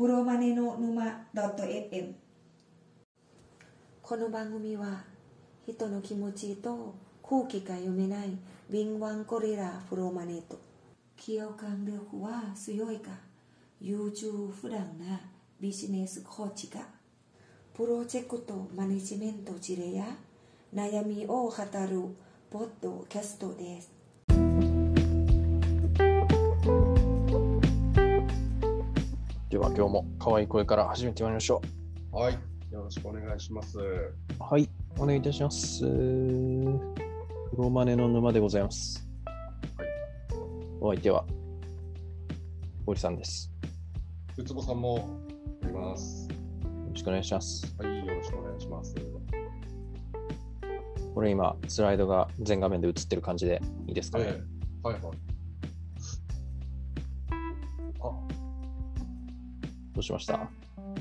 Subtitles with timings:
[0.00, 2.14] プロマネの沼 .fm
[4.00, 5.04] この番組は
[5.66, 8.30] 人の気持ちと空気が読めない
[8.70, 10.58] 敏腕ゴリラプロマネと
[11.22, 13.10] 共感力は強いか？
[13.78, 15.20] 優柔不断な
[15.60, 16.80] ビジネスコーチが
[17.74, 20.06] プロジェクトマネジメント事例や
[20.74, 22.16] 悩みを語る
[22.48, 23.99] ポッドキャストです。
[29.60, 31.60] は今日も可愛い声から始めてまいりましょ
[32.12, 32.32] はい、
[32.72, 33.78] よろしくお願いします。
[33.78, 34.14] う。
[34.38, 34.66] はい、
[34.98, 35.82] お願いいたします。
[35.82, 35.86] プ
[37.58, 39.06] ロマネの沼でございます。
[39.76, 39.88] はい
[40.80, 41.26] お相手は、
[42.86, 43.52] 堀さんです。
[44.38, 45.10] うつぼさんも
[45.62, 46.26] おります。
[46.26, 46.36] よ
[46.90, 47.74] ろしくお願いします。
[47.78, 48.94] はい、よろしくお願いします。
[51.14, 54.24] これ今、スライドが全画面で映ってる感じでいいですかね？
[54.26, 55.29] ええはいはい。
[59.92, 60.48] どうしました？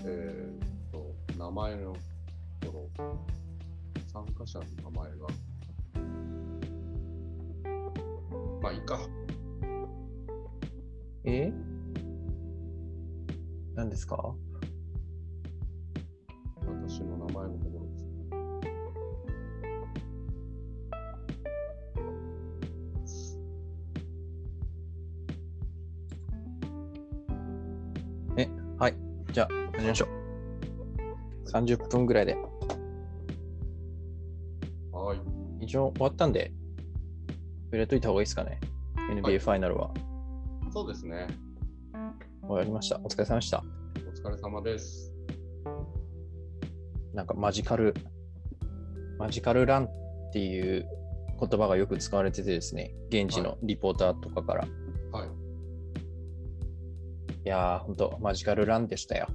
[0.03, 1.95] えー、っと、名前の
[2.59, 3.25] ところ、
[4.11, 5.27] 参加者の名前が。
[8.61, 8.99] まあいいか。
[11.23, 11.53] え？
[13.75, 14.35] 何ですか？
[16.65, 17.57] 私の名前の
[29.31, 30.07] じゃあ、始めましょ
[31.45, 31.49] う。
[31.51, 32.35] 30分ぐらいで。
[34.91, 35.15] は
[35.59, 35.65] い。
[35.65, 36.51] 一応終わったんで、
[37.65, 38.59] 触れといた方がいいですかね。
[38.95, 39.91] は NBA いファイナルは
[40.71, 41.27] そうですね。
[42.41, 42.99] 終わりました。
[43.03, 43.63] お疲れ様でした。
[43.97, 45.13] お疲れ様です。
[47.13, 47.93] なんかマジカル、
[49.19, 49.89] マジカルランっ
[50.33, 50.87] ていう
[51.39, 54.65] 言葉がよく使われててですね、現地のリポーターとかから。
[54.65, 54.88] い、はい。
[57.49, 59.27] やー、ほんと、マジカルランでしたよ。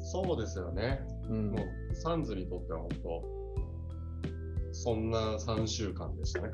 [0.00, 1.00] そうですよね。
[1.28, 6.50] うんもう、サンズにとっては本当、そんな3週間でしたね。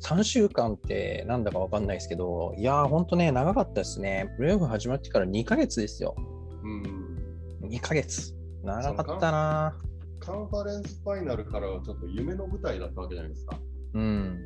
[0.00, 4.32] 3週間ってなんだかわかんないですけど、いやー、ほんとね、長かったですね。
[4.36, 6.14] プレーオフ始まってから2ヶ月ですよ。
[6.62, 7.68] うん。
[7.68, 8.34] 2ヶ月。
[8.62, 9.78] 長かったな
[10.20, 13.58] カンファレンスファイナルからはちょっと夢の舞台だったわけじゃないですか。
[13.94, 14.38] うん。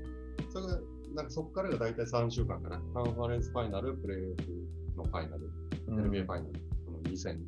[0.50, 0.80] それが
[1.14, 2.80] なんかそこからが大体3週間かな。
[2.94, 5.50] カンファレンスファイナル、プレーオフのファイナル、
[5.88, 6.52] うん NBA ファイナル、
[6.86, 7.38] この2000。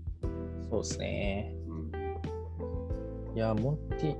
[0.71, 1.55] そうですね。
[1.69, 1.75] う
[3.33, 3.37] ん。
[3.37, 4.17] いや、モンティ、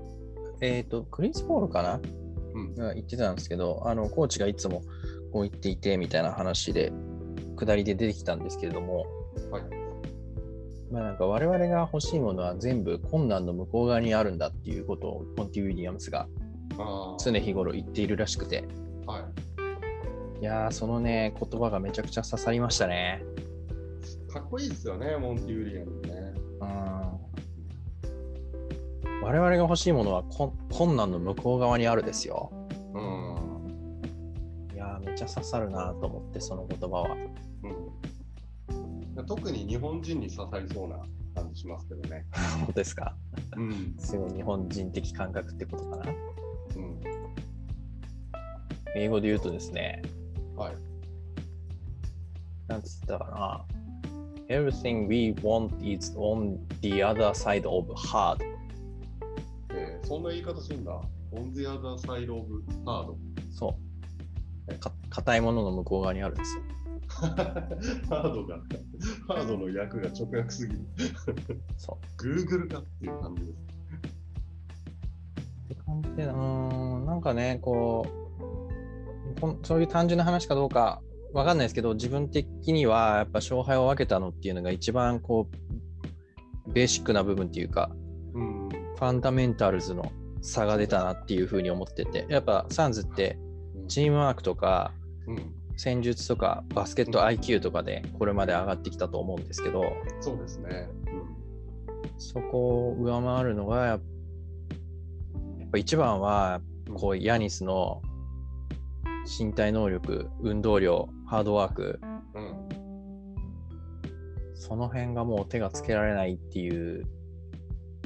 [0.61, 2.01] えっ、と、クリス・ポールかな
[2.55, 2.75] うん。
[2.75, 4.83] が言ってたんですけど、あの、コーチがいつも
[5.33, 6.93] こう言っていてみたいな話で、
[7.57, 9.07] 下りで出てきたんですけれども、
[9.51, 9.63] はい。
[10.91, 16.29] まあなんか我々が欲しいものは全部困難の向こう側にあるんだっていうことをモンティ・ウィリアムスが
[16.79, 18.84] あ常日頃言っているらしくて、あ。
[19.07, 20.41] はい。
[20.41, 23.23] いやー、そのね、言葉がめちゃくちゃ刺さりましたね。
[24.33, 26.35] かっこいいですよね、モンティ・ウィリアムね。
[26.61, 26.65] う
[29.21, 29.25] ん。
[29.25, 32.51] 我々が欲しいものはこ困難の向こう側にあるですよ。
[32.95, 34.75] うん。
[34.75, 37.17] いやー、めっちゃ刺さるなと思って、その言葉は。
[39.17, 39.27] うん。
[39.27, 40.99] 特に日本人に刺さりそうな
[41.35, 42.27] 感じしますけどね。
[42.59, 43.17] 本当ですか
[43.57, 43.95] うん。
[43.99, 46.05] すごい日本人的感覚ってことかな。
[48.95, 49.01] うん。
[49.01, 50.03] 英語で言うとですね、
[50.57, 50.75] はい。
[52.69, 53.65] なんつったかな。
[54.49, 58.39] Everything we want is on the other side of hard.
[59.73, 61.01] えーそんな言い方するんだ。
[61.33, 62.47] On the other side of
[62.85, 63.15] hard.
[63.51, 63.77] そ
[64.69, 64.79] う。
[64.79, 66.63] か硬いものの向こう側にあるんですよ。
[67.15, 68.57] ハードが、
[69.29, 70.81] ハードの役が直訳すぎる。
[71.77, 73.59] そ Google かっていう感じです。
[75.71, 75.73] う。
[75.73, 78.24] って感じで、うーん、なんかね、こう
[79.63, 81.03] そういう単純な話かどうか
[81.33, 85.49] わかんないですけど、自分的にはやっぱ勝敗を分けたのっていうのが一番こ
[86.69, 87.91] う、ベーシックな部分っていうか、
[88.35, 88.69] うん。
[88.69, 93.39] ファンダメンタルズの差が出たなっていうふうに思ってて、やっぱサンズって
[93.89, 94.93] チームワークとか
[95.27, 95.55] うん。
[95.77, 99.83] 戦術とかバスケット IQ とかでこれまで上がってきたと思うんですけど、
[100.21, 100.89] そうですね。
[102.19, 104.01] そこを上回るのがやっ
[105.73, 106.61] ぱ一番は
[106.95, 108.03] こうヤニスの
[109.27, 112.01] 身体能力、運動量、ハードワーク、
[112.35, 112.43] うん。
[112.43, 112.69] うん。
[114.55, 117.05] その辺がもう手がつけられないっていう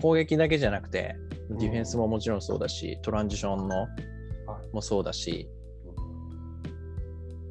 [0.01, 1.17] 攻撃だけじゃなくて
[1.51, 3.89] ディフェンスももちろんそうだし、トランジションの
[4.73, 5.49] もそうだし、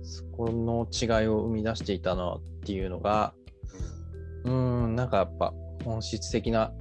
[0.04, 3.34] そこの違いを生み出していたのっていうのが、
[4.44, 5.54] うーん、なんかやっぱ
[5.84, 6.72] 本質的な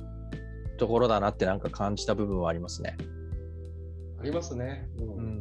[0.78, 2.96] ところだなってなんか感じた部分はありますね。
[4.20, 4.88] ありますね。
[4.98, 5.35] うんうん。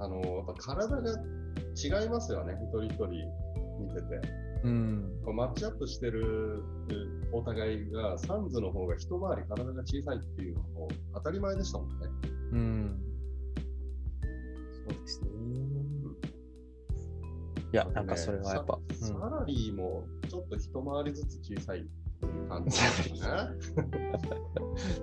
[0.00, 1.12] あの、やっぱ体が
[2.02, 3.08] 違いますよね、一人一人。
[3.80, 4.20] 見てて。
[4.64, 5.20] うん。
[5.24, 6.62] こうマッチアップしてる
[7.32, 11.94] お互いが、サンズの方が一回り体が小さいっていうのも当たり前でしたもんね。
[12.52, 13.00] うん。
[14.72, 15.28] そうですね。
[17.72, 21.86] いや、なんかそれはやっぱ、さサうんラリーもちょっと一回りずつ小さい
[22.26, 23.20] っていう感じですよね。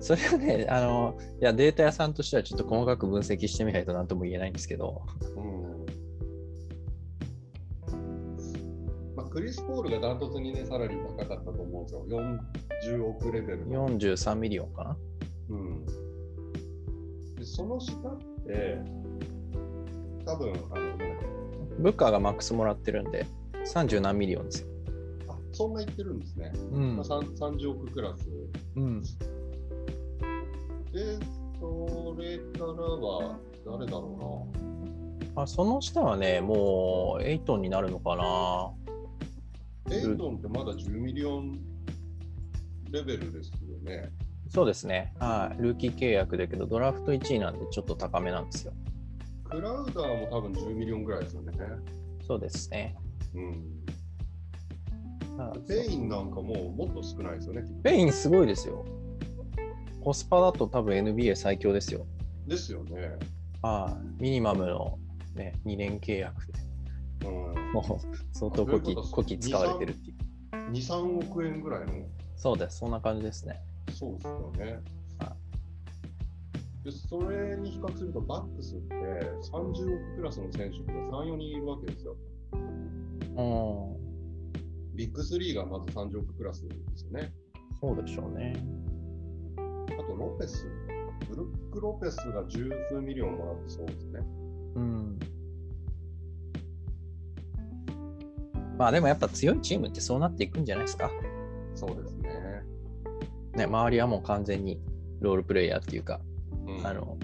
[0.00, 5.02] それはね、あの、いや、データ屋さんとしてはちょっと細かく分析してみないと何とも言えないんですけど、
[5.36, 5.68] うん
[9.16, 12.06] まあ、クリス・ポールがダントツにね、サラリー高かったと思うんですよ。
[12.88, 13.88] 40億レベルの。
[13.88, 14.96] 43 million かな。
[15.50, 15.86] うん、
[17.36, 18.78] でその下って、
[20.24, 21.08] 多分あのなんだっ
[21.78, 23.26] ブッカーが max もらってるんで、
[23.66, 24.67] 30何 million ですよ。
[25.58, 26.52] そんな言ってるんですね。
[26.70, 28.28] うんまあ、さん30億クラス。
[28.76, 29.02] うん。
[29.02, 29.08] で、
[31.58, 34.46] それからは誰だろ
[35.34, 38.70] あその下はね、もうエイトンになるのかな。
[39.86, 39.96] うな。
[39.96, 41.58] エイトンってまだ10 million
[42.92, 44.10] レベルですよね。
[44.48, 45.12] そうですね。
[45.18, 45.60] はい。
[45.60, 48.72] ルーキー契約だけど、ドラフト1位なんでちょっと高めなんですよ。
[49.50, 51.52] クラウダーも多分10 million ぐらいですよね。
[52.24, 52.94] そうですね。
[53.34, 53.87] うん。
[55.38, 57.62] はいペインなんかもうもっと少ないですよね。
[57.84, 58.84] ペインすごいですよ。
[60.02, 62.06] コスパだと多分 NBA 最強ですよ。
[62.46, 63.16] ですよね。
[63.62, 64.22] はい。
[64.22, 64.98] ミニマムの、
[65.34, 66.52] ね、2年契約で、
[67.26, 67.72] うん。
[67.72, 70.16] もう相当こきこき使われてるっていう。
[70.70, 71.92] 2、3億円ぐらいの、
[72.36, 72.78] そうです。
[72.78, 73.60] そんな感じですね。
[73.92, 74.80] そうですよね
[75.18, 75.36] は。
[76.84, 78.94] で、それに比較すると、バックスって
[79.52, 82.16] 30億クラスの選手が3、4人いるわけですよ。
[83.36, 83.42] う
[84.04, 84.07] ん。
[84.98, 87.32] ビッグ3がまず30億クラスですよね。
[87.80, 88.52] そうでしょうね。
[89.56, 90.66] あと、ロペス。
[91.28, 94.20] ブルック・ロペスが十数 million もらってそうですね。
[94.74, 95.18] うん。
[98.76, 101.12] まあでもやっぱ強いチームってそうなっていくんじゃないですか。
[101.76, 102.64] そうですね。
[103.54, 104.80] ね、周りはもう完全に
[105.20, 106.20] ロールプレイヤーっていうか、
[106.66, 107.16] うんあの、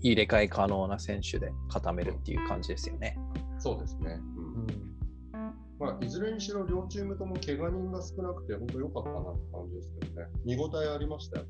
[0.00, 3.18] 入れ替え可能な選手で固めるっていう感じですよね。
[3.58, 4.18] そうですね。
[4.36, 4.41] うん
[5.82, 10.28] まあ、いずれにしろ両チームとも怪我人が少なくて、本当良かったなって感じですけどね。
[10.44, 11.46] 見応えありましたよ。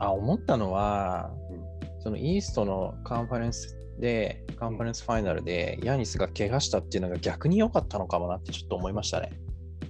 [0.00, 1.30] あ、思ったのは、
[2.00, 9.30] うそのイーストのカンファレンスで、カンファレンスファイナルで、ヤニスが怪我したっていうのが逆に良かったのかもなってちょっと思いましたね。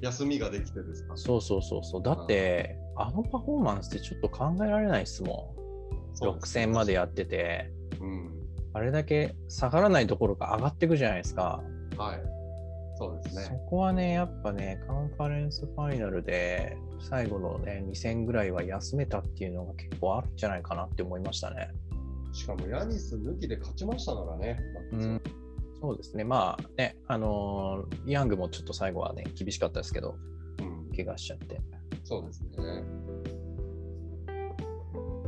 [0.03, 1.17] 休みができてですか？
[1.17, 2.03] そうそうそうそう。
[2.03, 5.63] だって、あのパフォーマンスってちょっと考えられないですもん。
[6.13, 8.35] 6そうです戦までやってて、うん。
[8.75, 11.63] あれだけ下がらないところが上がっていくじゃないですか。
[11.97, 12.32] はい。
[13.03, 13.61] そうですそね。
[13.69, 21.69] こはね、やっぱね、カンファレンスファイナルで最後のね、2戦ぐらいは休めたっていうのが結構あるんじゃないかなって思いましたね。
[22.33, 24.59] しかもヤニス抜きで勝ちましたからね。
[24.93, 25.21] うん、
[25.81, 30.15] そうですね、まあね、あのーヤングもちょっと最後はね、厳しかったですけど、
[30.61, 31.61] うん怪我しちゃって。
[32.05, 32.85] そうですね。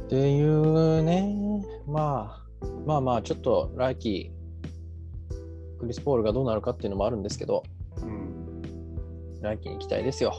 [0.05, 4.34] っていうね、まあ、まあまあ、ちょっと来季、
[5.85, 7.63] クリス・ポールがどうなるかっていうのもあるんですけど、
[8.03, 8.63] うん。
[9.43, 10.33] 来季に期待ですよ。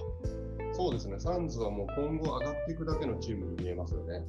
[0.74, 1.16] そうですね。
[1.20, 4.24] サンズはもう今後上がっていくだけのチームに見えますよね。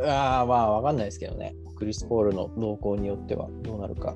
[0.00, 1.54] ああ、まあ、わかんないですけどね。
[1.76, 4.14] クリス・ポールの動向によってはどうなるか。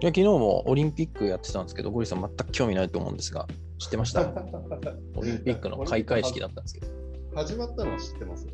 [0.00, 3.46] いや昨日もオリンピックやってたんですけど、ゴリさん全く興味ないと思うんですが、
[3.78, 4.22] 知ってました？
[5.16, 6.86] オリンピックの開会式だったんですけど、
[7.34, 8.46] 始まったのは知ってます？
[8.46, 8.52] よ。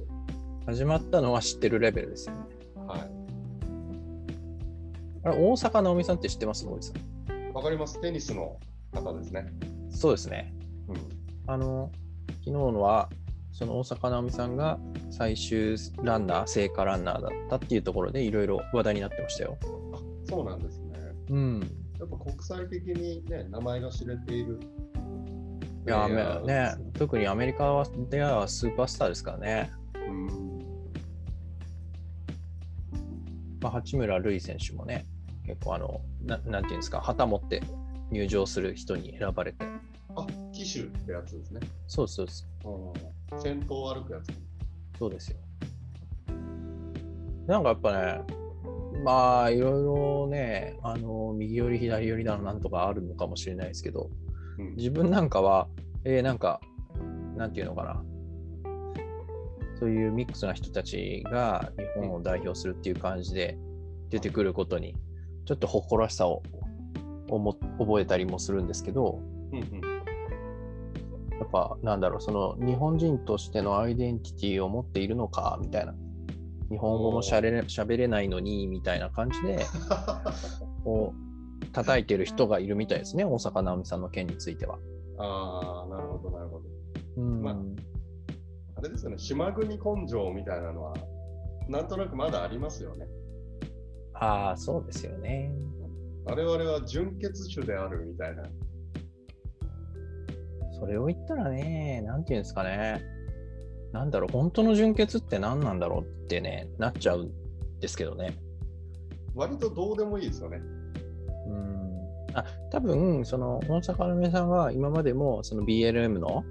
[0.67, 2.41] 始まったのは知ってるレベルですよね。
[2.87, 3.22] はい。
[5.25, 6.67] あれ、大坂なおみさんって知ってます？
[6.67, 7.53] ゴリさん。
[7.53, 8.01] わかります。
[8.01, 8.59] テニスの
[8.93, 9.47] 方ですね。
[9.91, 10.55] そうですね。
[10.89, 10.97] うん。
[11.47, 11.91] あの、
[12.29, 13.09] 昨日のは、
[13.53, 14.79] その大坂なおみさんが
[15.11, 19.59] 最終ランナー、聖火ランナーだったっていうところでいろいろ話題になってましたよ。
[19.93, 19.99] あ、
[20.29, 20.99] そうなんですね。
[21.29, 21.61] うん。
[22.01, 24.59] やっぱ国際的にね、名前が知れている。
[25.87, 26.09] いや、
[26.45, 29.71] ね、特にアメリカはではスーパースターですからね。
[29.95, 30.27] うん。
[33.61, 35.07] まあ、八村塁選手もね、
[35.53, 37.63] 結構あのな、なんていうんですか、旗持って
[38.11, 39.67] 入場する人に選ばれて。
[40.17, 41.61] あ、騎手ってやつですね。
[41.87, 42.47] そうそうそ
[43.33, 43.41] うん。
[43.41, 44.31] 先頭を歩くやつ。
[44.31, 44.33] う、
[44.99, 45.37] そうですよ。
[47.47, 48.23] なんかやっぱね、
[49.05, 54.11] まあ、いろいろね、あの、右寄り、左寄りだのなんとかあるのかもしれないですけど、
[54.59, 54.77] うん。
[54.77, 55.69] 自分なんかは、
[56.05, 56.61] えーなんか、
[57.37, 58.03] なんていうのかな。
[59.79, 63.59] そういうミックスな人たちが日本を代表するっていう感じで
[64.11, 64.95] 出てくることに、
[65.45, 66.43] ちょっと誇らしさを
[67.29, 69.21] 思覚えたりもするんですけど、
[69.53, 69.81] うんうん。
[71.39, 75.95] やっぱなんだろう、その日本人としてのアイデンティティを持っているのかみたいな。
[76.71, 79.59] 日本語もしゃれしゃべれないのにみたいな感じで、
[80.85, 81.13] こ
[81.63, 84.79] う叩いてる人がいるみたいですね、大坂なおみさんの件については。
[85.19, 86.65] ああ、なるほど、なるほど。
[87.19, 87.57] うんまあ
[88.77, 90.95] あれですよね、島国根性みたいなのは、
[91.69, 93.07] なんとなくまだありますよね。
[94.15, 95.53] ああ、そうですよね。
[96.25, 98.45] 我々は純血種であるみたいな。
[100.79, 103.05] それを言ったらね、なんていうんですかね。
[103.93, 107.31] なんだろう、本当の純潔って何なんだろうってね、なっちゃうん
[107.81, 108.37] ですけどね。
[109.35, 110.61] 割とどうでもいいですよね。
[111.47, 112.07] うん。
[112.35, 116.45] あ、多分、その、大阪の皆さんは今までも、その BLM の、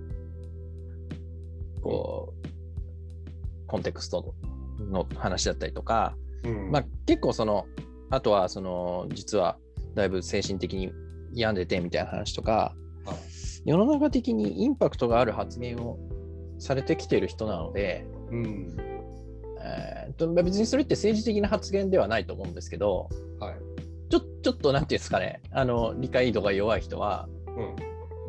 [1.82, 4.34] こう、コンテクスト
[4.80, 7.66] の話だったりとか、うんまあ結構その、
[8.10, 9.58] あとはその、実は
[9.96, 10.92] だいぶ精神的に
[11.34, 13.32] 病んでてみたいな話とか、はい
[13.64, 16.00] 世の中的にインパクトがある発言を
[16.58, 18.78] されてきている人なので、うん。
[19.62, 23.08] えーと別にそれって政治的な発言ではないと思うんですけど、
[23.40, 23.56] はい。
[24.10, 27.30] ちょちょっとなんていうんですかね、あの理解度が弱い人は、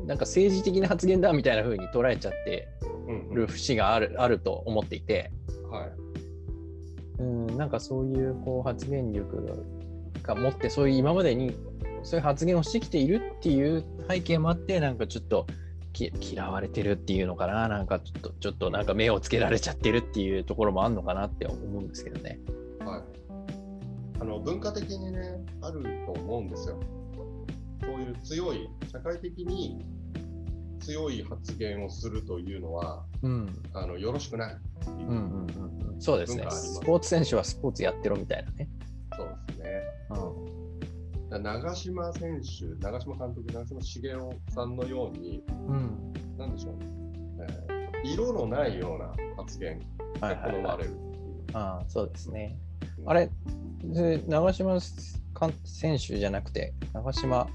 [0.01, 0.07] うん。
[0.07, 2.69] なんか政治的な発言だみたいな風に捉えちゃって
[3.09, 3.35] うん。
[3.35, 5.33] る節があるあると思っていて、
[5.71, 5.91] はい。
[7.19, 9.65] うん、なんかそういうこう発言力
[10.23, 11.55] が持って、そういう今までに
[12.03, 15.47] そういう発言をしてきているっていう背景もあって、なんかちょっと
[15.93, 22.41] き嫌われてるっていうのかな、なんかちょっと、ちょっとなんか目をつけられちゃってるっていうところもあるのかなって思うんですけどね。
[22.81, 23.03] はい。
[24.21, 26.81] あの文化的にね、あると思うんですよ。
[27.83, 29.85] そういう強い、社会的に
[30.83, 33.63] 強い発言をするというのは、うん。
[33.73, 34.61] あのよろしくないいう。
[34.91, 36.01] うんうんうんうん。
[36.01, 36.45] そうですね。
[36.51, 38.69] スポーツ選手はスポーツやってろみたいなね。
[39.17, 39.83] そうですね。
[41.31, 41.43] うん。
[41.43, 44.19] 長嶋選手、長嶋監督、長嶋茂雄
[44.51, 46.13] さんのように、うん。
[46.37, 46.75] なんでしょう、
[47.41, 49.79] えー色のないような発言
[50.21, 50.85] が好まれ。
[50.85, 50.91] る。
[51.87, 52.59] そうですね。
[52.99, 53.31] うんあれ、
[53.85, 57.49] で長嶋選手じゃなくて、長嶋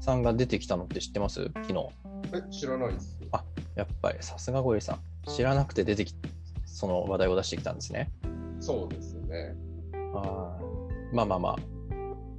[0.00, 1.44] さんが出てきたのって知ってます？
[1.54, 1.88] 昨日。
[2.34, 3.18] え、知らないです。
[3.32, 5.00] あやっぱりさすがゴリさん。
[5.30, 6.14] 知らなくて出てき
[6.66, 8.10] その話題を出してきたんですね。
[8.60, 9.54] そうですね。
[10.14, 11.56] あーまあまあまあ。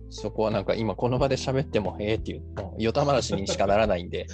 [0.10, 4.28] そこはなんか今この場で喋ってもへえっていう、もうよた話にしかならないんで、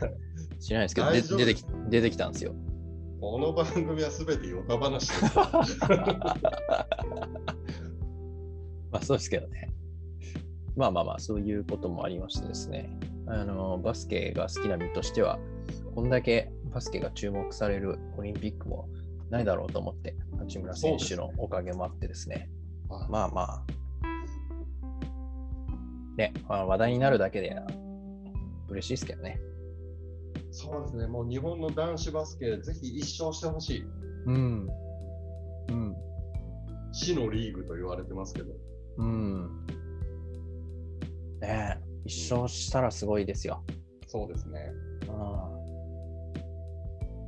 [0.60, 2.54] 知らないですけど、で出てき出てきたんですよ。
[3.20, 5.36] この番組はすべてヨタ話です。
[8.90, 9.72] まあそうですけどね。
[10.76, 12.90] まあまあまあ、そういうこともありましてですね。
[13.32, 15.38] あの、バスケが好きな身としては、
[15.94, 18.88] こんだけバスケが注目されるオリンピックも
[19.30, 22.50] ないだろうと思って、八村選手のおかげもあってですね。
[22.90, 23.64] はいまあまあ、
[26.18, 27.56] ね、まあ、話題になるだけで
[28.68, 29.40] 嬉しいですけどね。
[30.50, 31.06] そうですね。
[31.06, 33.84] もう日本の男子バスケ、ぜひ一勝してほしい。
[34.26, 34.68] うん。
[35.70, 35.96] うん。
[36.92, 38.52] 死のリーグと言われてますけど。
[38.98, 39.66] うん。
[41.40, 43.62] ねえ、一勝したらすごいですよ。
[44.06, 44.72] そうですね。
[45.08, 45.48] あ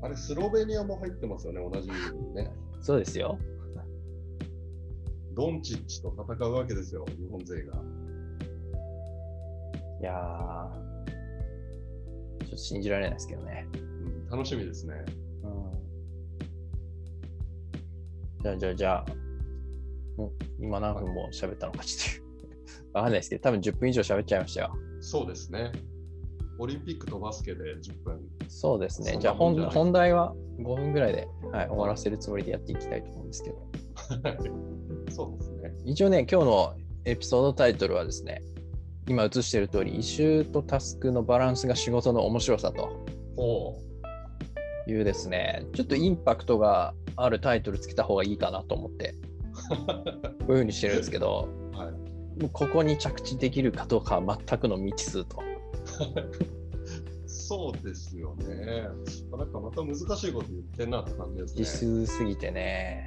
[0.02, 1.94] あれ、スロベニアも入ってますよね、同じね。
[2.80, 3.38] そうですよ。
[5.34, 7.74] ドンチッチと戦うわけですよ、日本勢が。
[10.00, 10.24] いやー、
[12.40, 13.66] ちょっと信じられないですけどね。
[13.74, 14.94] うん、楽しみですね。
[15.42, 15.72] うん。
[18.42, 19.06] じゃあ、じゃあ、じゃあ、
[20.16, 22.23] もう今何分も喋ったのかちょっと
[22.94, 24.74] わかんないですけど、多分10分以上喋っちゃいましたよ。
[25.00, 25.72] そうですね。
[26.58, 28.20] オリンピックとバスケで10分。
[28.48, 29.12] そうですね。
[29.12, 33.56] じゃじゃない本題は5分ぐらいで、はい、終わらせるつもりでやっていきたいと思うんですけど。
[35.10, 35.72] そうですね。
[35.84, 36.74] 一応ね、今日の
[37.04, 38.40] エピソードタイトルはですね、
[39.08, 43.04] 今映している通り、イシューとタスクのバランスが仕事の面白さと
[43.36, 43.76] お
[44.86, 49.14] いうですね、ちょっとインパクトがあるタイトルつけた方がいいかなと思って、
[50.46, 51.63] こういうふうにしてるんですけど、はい。
[52.40, 55.42] もうここに着地できるかどうかは全くの未知数と。
[57.26, 58.88] そうですよね。
[59.36, 61.64] なんかまた難しいこと言ってんなって感じですね。
[61.64, 63.06] 未知数すぎてね、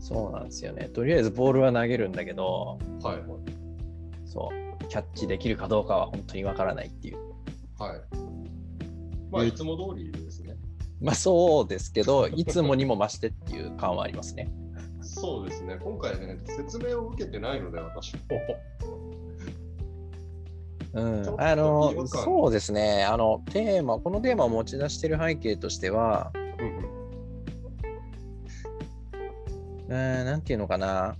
[0.00, 0.88] そうなんですよね。
[0.88, 3.24] とりあえずボールは投げるんだけど、はいはい。
[4.24, 7.18] そう、キャッチできるかどうかは本当にわからないっていう。
[7.78, 8.00] はい。
[9.30, 10.56] まあ、いつも通りですね。
[11.00, 14.50] まあそうですけど、いつもにも増してっていう感はありますね。
[15.14, 15.78] そうですね。
[15.82, 18.20] 今回ね、説明を受けてないので、私も。
[20.94, 26.30] うんあのそうですねあのテーマこのテーマを持ち出してる背景としては
[26.60, 26.68] うん
[29.88, 31.16] うんなんていうのかな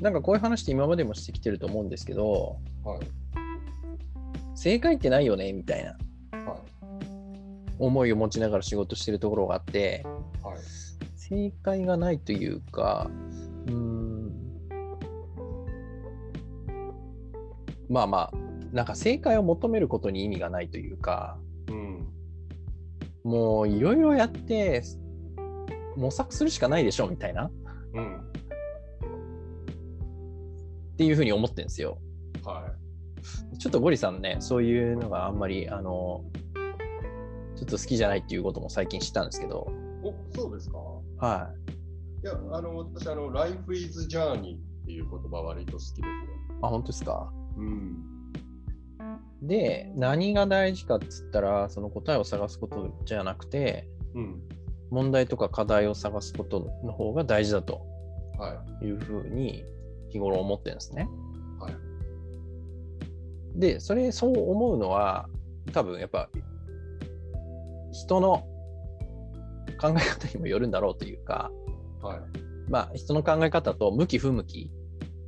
[0.00, 2.92] なんかこういう話って今までもしてきてると思うんですけどうん。
[2.92, 3.00] はい。
[4.54, 5.90] 正解ってないよねみたいな
[6.46, 6.56] は
[7.78, 10.44] 思いを持ちながら仕事してるところがあってい。
[10.44, 10.87] はい。
[11.28, 13.10] 正解がないというか
[13.66, 14.32] うーん
[17.88, 18.36] まあまあ
[18.72, 22.06] なんか正解を求めることに意味がないというかうん。
[23.24, 24.82] もういろいろやって
[25.96, 27.52] 模索するしかないでしょみたいなっ
[27.94, 28.20] うん。
[30.96, 31.98] ていうふうに思ってるんですよ。
[32.44, 32.72] は
[33.58, 36.24] ちょっとゴリさんねそういうのがあんまりあの
[37.56, 39.66] ちょっと好きじゃないっていうことも最近知ったんですけど
[40.04, 40.06] い。
[40.08, 40.78] お、そうですか？
[41.18, 41.50] は
[42.22, 46.02] いや、あの、私、あの、Life is Journey っていう言葉割と好きですよ。
[46.02, 46.04] い
[46.62, 47.30] あ本当ですか？
[47.56, 47.96] うん。
[49.42, 54.42] で何が大事かっつったらその答えを探すことじゃなくてうん。
[54.90, 57.80] 問題とか課題を探すことの方が大事だと
[58.38, 58.86] はい。
[58.86, 59.64] いうふうに
[60.10, 61.08] 日頃思ってるんですね。
[61.60, 61.74] はい。
[63.54, 65.28] でそれそう思うのは
[65.72, 66.28] 多分やっぱ
[67.92, 68.44] 人の
[69.78, 71.50] 考え方にもよるんだろうというか
[72.02, 72.20] はい。
[72.70, 74.70] まあ人の考え方と向き不向き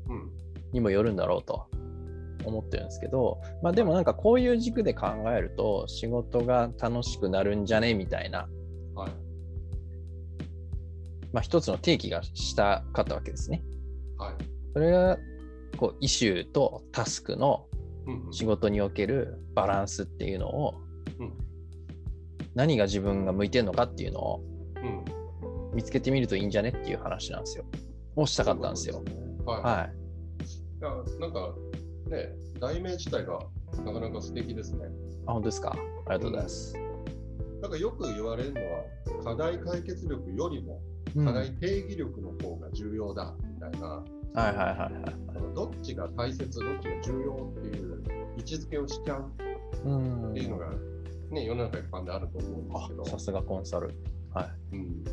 [0.08, 0.30] うん。
[0.72, 1.66] にもよるんだろうと
[2.44, 8.48] 思ってるんですけど、まあ、でもなんかこういう軸で考えると仕事が楽しくなるんじゃねみたいな、
[8.94, 9.10] はい。
[11.32, 13.62] まあ、一つの提起がしたかったわけですね。
[14.18, 14.34] はい。
[14.72, 15.18] それが
[15.76, 17.66] こうイシューとタスクの
[18.30, 20.89] 仕事におけるバランスっていうのを、うん
[22.54, 24.42] 何が自分が向いてるのかっていうのを
[24.76, 25.04] うん。
[25.74, 27.64] 見つけてみるといいんじゃねっていう話なんですよ。
[28.16, 29.02] をしたかったんですよ。
[29.06, 29.62] すねはい。
[29.62, 30.46] はい。
[30.46, 31.54] いや、なんか、
[32.08, 33.38] ね、題名自体が
[33.84, 34.86] なかなか素敵ですね。
[35.26, 35.70] あ、本当ですか？
[35.70, 36.74] ありがとうございます。
[37.62, 38.84] なんかよく言われるのは、
[39.22, 40.80] 課題解決力よりも
[41.14, 44.04] うん課題定義力の方が重要だみたいな、は
[44.34, 44.92] いはいはいはい。
[45.28, 48.02] あのどっちが大切、どっちが重要っていう
[48.38, 49.30] 位置づけをしちゃう
[49.84, 50.72] うんっていうのが、
[51.30, 53.94] ね、世の中一般であると思うんですけどあ、さすがコンサル。
[54.32, 54.76] はい。
[54.76, 55.04] うん、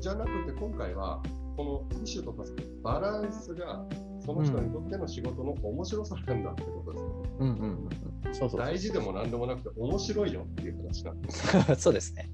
[0.00, 1.22] じゃなくて今回は、
[1.56, 2.44] このイシュとか
[2.82, 3.84] バランスが
[4.20, 7.04] その人にとっての仕事の面白さなんだってことです、
[7.40, 7.88] うんうんうん
[8.26, 8.34] うん。
[8.34, 11.46] そうそう大事でも何でもなくて面白いよっていう話なんです。
[11.76, 11.94] そう。
[11.94, 12.30] ですね。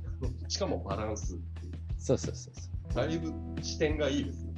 [0.48, 1.72] しかもバランスっていう。
[1.98, 2.94] そうそうそうそう。
[2.94, 4.54] だいぶ視点がいいですね。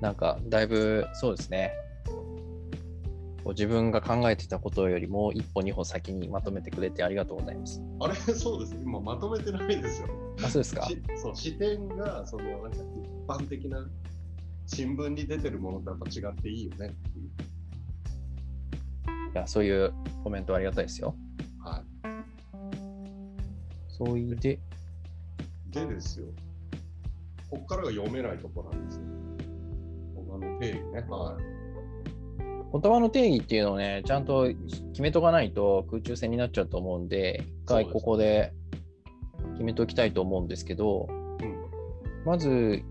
[0.00, 1.72] なんか、だいぶそうですね。
[3.46, 7.80] こう自分が考えてたことよりも一歩二歩先にまとめてくれてありがとうございます。
[8.00, 8.80] あれ、 そうですね。
[8.82, 10.08] 今まとめてないですよ。
[10.42, 10.82] あ、そうですか？
[10.82, 12.84] しそう視点がそのなんか一
[13.28, 13.88] 般的な
[14.66, 17.26] 新聞に出てるものとやっぱ違っていいよねっていう。
[19.32, 19.92] いや、そういう
[20.24, 21.14] コメントありがたいですよ。
[21.60, 21.84] は
[23.88, 24.58] そういで、い。
[25.70, 26.26] でですよ。
[27.48, 29.02] ここからが読めないところなんですよ。
[30.28, 31.06] この定義ね。
[31.08, 31.55] はい。
[32.72, 34.48] 言葉の定義っていうのをね、ちゃんと
[34.92, 38.52] 決めとかないと空中戦になっちゃうと思うんで、一回ここで
[39.52, 41.56] 決めておきたいと思うんですけど、うん。
[42.24, 42.82] まず、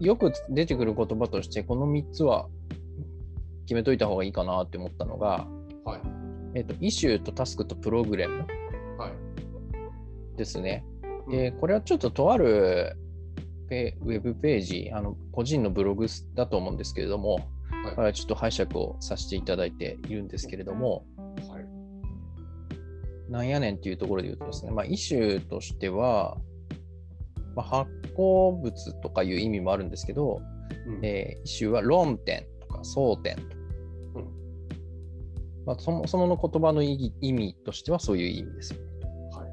[0.00, 2.48] よく出てくる言葉として、この3つは
[3.66, 5.46] 決めといた方がいいかなって思ったのが、
[5.84, 6.00] はい。
[6.54, 8.46] えっと、イシューとタスクとプログラム
[8.98, 10.36] はい。
[10.36, 10.84] ですね。
[10.88, 12.96] うんで、これはちょっととある
[13.68, 17.48] ペウェブページ、あの個人のブログだと思うんですけれども、
[17.96, 21.04] はいちょっと拝借をさせていただいているんですけれども、
[21.48, 23.30] はい。
[23.30, 26.36] なんやねんっていうところで言うとですね、まあ、イシューとしては、
[27.54, 30.40] まあ、発行物とかいう意味もあるんですけど、
[30.86, 33.48] うんえーイシューは論点とか争点とか、
[34.16, 34.24] うん
[35.66, 38.86] まあ、そもそもの言葉の意味としてはそういう意味ですよね。
[39.32, 39.46] は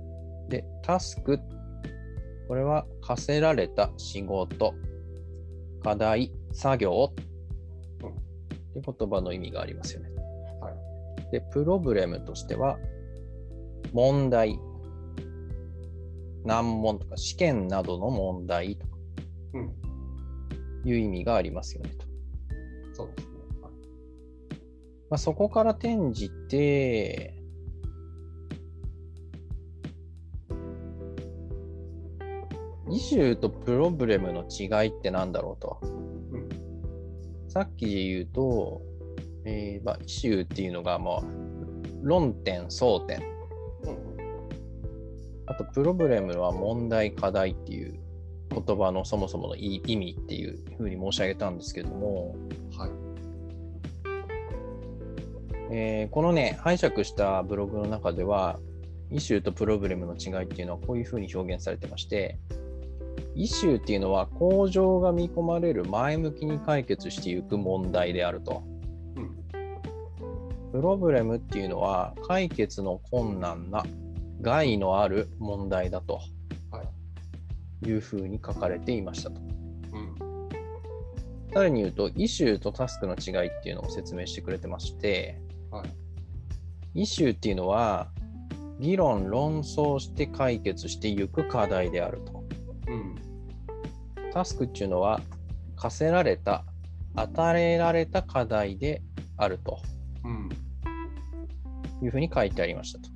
[0.48, 0.50] い。
[0.50, 1.40] で、タスク、
[2.48, 4.74] これは課せられた仕事、
[5.84, 7.31] 課題、作業うんって
[8.80, 10.10] いう言葉の意味がありますよね。
[10.62, 11.32] はい。
[11.32, 12.78] で、プロブレムとしては、
[13.94, 14.60] 問題、
[16.44, 18.98] 難問とか試験などの問題とか
[19.54, 19.76] うん。
[20.86, 22.06] いう意味がありますよねと。
[22.94, 23.34] そうですね。
[23.62, 23.72] はい。
[25.10, 27.36] まあ、そこから転じて、
[32.92, 35.80] イシューとプロブレムの違いって何だろうと。
[37.56, 37.62] うん。
[37.62, 38.82] さっきで言うと、
[39.46, 41.22] えーまあ、イシューっていうのが、まあ、
[42.02, 43.20] 論点、争点。
[43.84, 43.98] うん。
[45.48, 48.00] あと、プロブレムは問題、課題っていう
[48.52, 52.36] 言葉のそもそもの意意味っていうふうに申し上げたんですけども、
[52.78, 52.92] はい。
[55.74, 58.60] えーこのね、拝借したブログの中では、
[59.12, 62.40] イシューとプロブレムの違いっていうのはこういうふうに表現されてまして、
[63.36, 68.64] イシューっていうのは向上が見込まれる前向きに解決していく問題であると。
[69.16, 69.38] うん。
[70.72, 73.86] プロブレムっていうのは解決の困難な
[74.42, 76.20] 害のある問題だと
[76.72, 76.84] は
[77.84, 77.88] い。
[77.88, 79.40] いうふうに書かれていましたと。
[79.40, 80.16] うん。
[81.54, 85.40] さらに言うと、イシューとタスクの違いっていうのを説明してくれてまして、
[85.70, 85.84] は
[86.96, 87.02] い。
[87.02, 88.10] イシューっていうのは、
[88.80, 92.41] 議論、論争して解決していく課題であると。
[94.32, 94.34] うん。
[94.34, 95.22] タスクっていうのは、
[95.76, 96.64] 課せられた、
[97.16, 99.02] 与えられた課題で
[99.38, 99.80] あると
[100.24, 100.50] うん。
[102.02, 103.10] いうふうに書いてありましたと。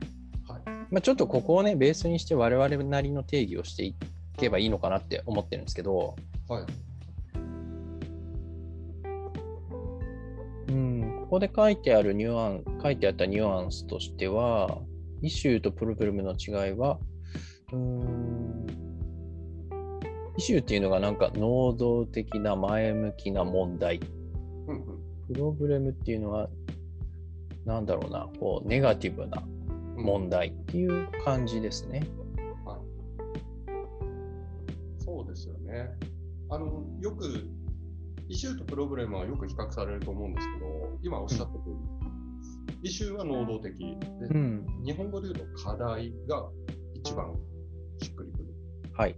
[0.54, 0.64] はい。
[0.92, 3.96] まあ、ちょっとここをね、ベースにして我々なりの定義をしてい
[4.38, 6.16] けばいいのかなって思ってるんですけど、
[6.48, 6.66] はい。
[10.68, 14.80] うん、ここで書いてあるニュアン書いてあったニュアンスとしては、
[15.22, 17.00] イシューとプロブレムの違いは、
[17.72, 18.45] うーん、
[20.38, 24.00] イシューっていうのがなんか能動的な前向きな問題。
[24.68, 24.84] うん。
[25.28, 26.50] プロブレムっていうのは、
[27.66, 29.44] なんだろうな、こう、ネガティブな
[29.98, 30.04] うん。
[30.04, 32.08] 問題っていう感じですね。
[35.00, 35.90] そうですよね。
[36.50, 37.48] あの、よく、
[38.28, 40.66] イシューとプロブレムはよく比較されると思うんですけど、
[41.04, 41.60] 今おっしゃった通
[42.82, 43.86] り、イシューは能動的で、
[44.32, 44.66] うん。
[44.84, 46.50] 日本語で言うと課題が
[46.96, 47.34] 一番
[48.02, 48.46] しっくりくる。
[48.94, 49.16] はい。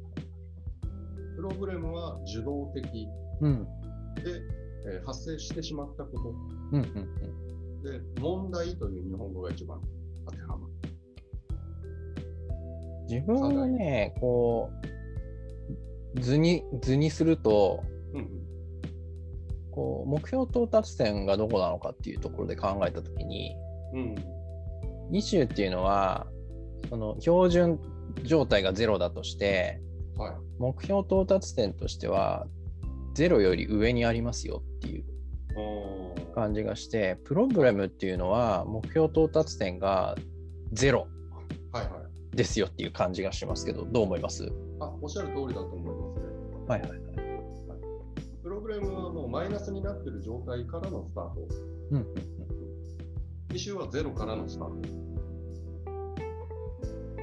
[1.37, 3.07] プロブレムは受動的で、
[3.41, 3.67] うん。
[4.19, 4.67] えー
[5.05, 6.29] 発生してしまったこと
[6.71, 6.81] うん。
[6.81, 7.83] うん。
[7.83, 9.81] で、問題という日本語が一番
[10.25, 10.73] 当てはまる。
[13.09, 14.71] 自分はね、こ
[16.15, 18.37] う、図に、図にすると、うんうん
[19.71, 23.55] こう目標到達点がどこなのかっていうところで考えたときに、
[23.93, 24.15] うん
[25.15, 26.25] イシューっていうのは、
[26.89, 27.79] その標準
[28.23, 29.79] 状態がゼロだとして、
[30.17, 30.35] はい。
[30.59, 32.47] 目標到達点としては、
[33.13, 35.05] ゼロより上にありますよっていう
[36.35, 40.15] 感じがして、プロブレムっていうのは、目標到達点が
[40.71, 41.07] ゼロ
[41.71, 41.91] はいは
[42.33, 42.35] い。
[42.35, 44.51] ですよっていう感じがしますけど、どう思います？
[44.79, 46.25] あ、おっしゃる通りだと思いますね。
[46.67, 46.99] はいはいはい。
[48.43, 51.47] プログラムはもうマイナスになってる状態からのスタート。
[51.91, 52.05] うんうん
[53.53, 54.89] イシューはゼロからのスタート。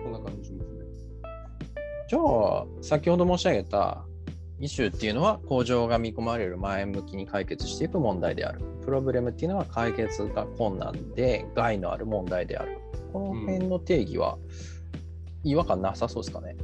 [0.02, 0.73] こんな感じしますね。
[2.08, 4.04] じゃあ、先ほど申し上げた
[4.60, 8.60] イシューっていうのは向上が見込まれる前向きに解決していく問題である。
[8.84, 12.78] プロブレムっていうのは解決が困難で害のある問題である。
[13.12, 14.38] この辺の定義は
[15.42, 16.56] 違和感なさそうですかね。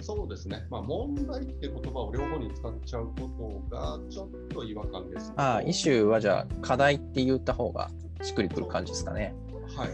[0.00, 0.66] そうですね。
[0.70, 5.32] まあ、問題って言葉を両方に使っちゃうことがちょっと違和感です。
[5.36, 7.90] ああ、イシューはじゃあ課題って言った方が
[8.22, 9.34] しっくりくる感じですかね。
[9.76, 9.88] はい。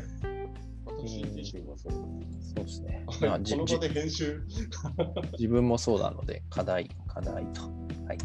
[0.85, 1.93] 私自身はそう
[2.57, 3.05] そうですね。
[3.21, 4.43] まあこの場で編集。
[5.39, 7.63] 自分もそうなので、課題、課題と。
[7.63, 8.19] はい。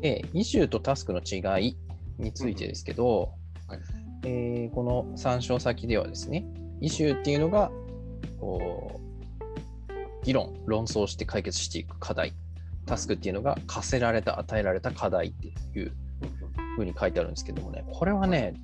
[0.00, 1.76] で、イシューとタスクの違い
[2.18, 3.32] についてですけど、
[3.66, 3.80] はい
[4.24, 6.46] えーこの参照先ではですね、
[6.80, 7.72] イシューっていうのが、
[8.38, 12.32] こう、議論、論争して解決していく課題。
[12.86, 15.92] タスクっていうのが課せられた、与えられた課題っていう
[16.76, 18.54] ふうに書いてあるんですけどもね、これはね、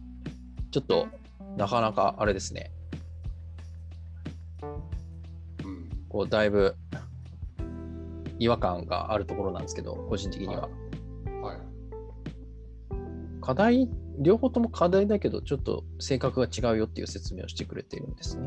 [0.76, 1.08] ちょっと
[1.56, 2.70] なかなかあれですね、
[5.64, 5.88] うん。
[6.06, 6.76] こうだいぶ
[8.38, 10.68] 違和感があるところなんですけど、個人的には。
[11.40, 11.58] はい。
[13.40, 18.46] 課題、両方とも課題だけど、ちょっと性格が違うよっていう説明をしてくれているんですね。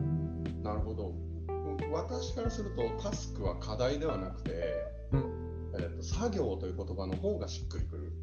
[0.61, 1.15] なるほど。
[1.91, 4.51] 私からすると、タスクは課題ではなくて、
[5.13, 8.13] うんえっと、作業という言葉の方がしっくりくる。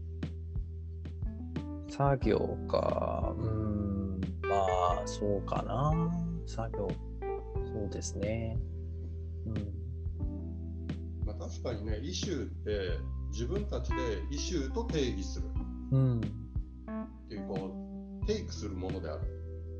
[1.88, 5.92] 作業か、うーん、まあ、そうかな。
[6.46, 6.88] 作業、
[7.72, 8.58] そうですね。
[9.46, 9.54] うん、
[11.26, 12.98] まあ、確かにね、イシューって
[13.30, 13.96] 自分たちで
[14.30, 15.46] イシューと定義する
[15.92, 16.22] うん、っ
[17.28, 17.70] ていう、こ
[18.22, 19.20] う、テイクするものである。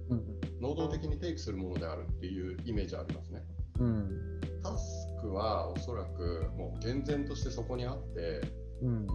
[0.09, 0.23] うん、
[0.61, 3.43] 能動的にテイクするものであるっていうイメージありますね。
[3.81, 8.41] うん、タスクはおそらくもう厳然としてそこにあって、
[8.83, 9.07] うん、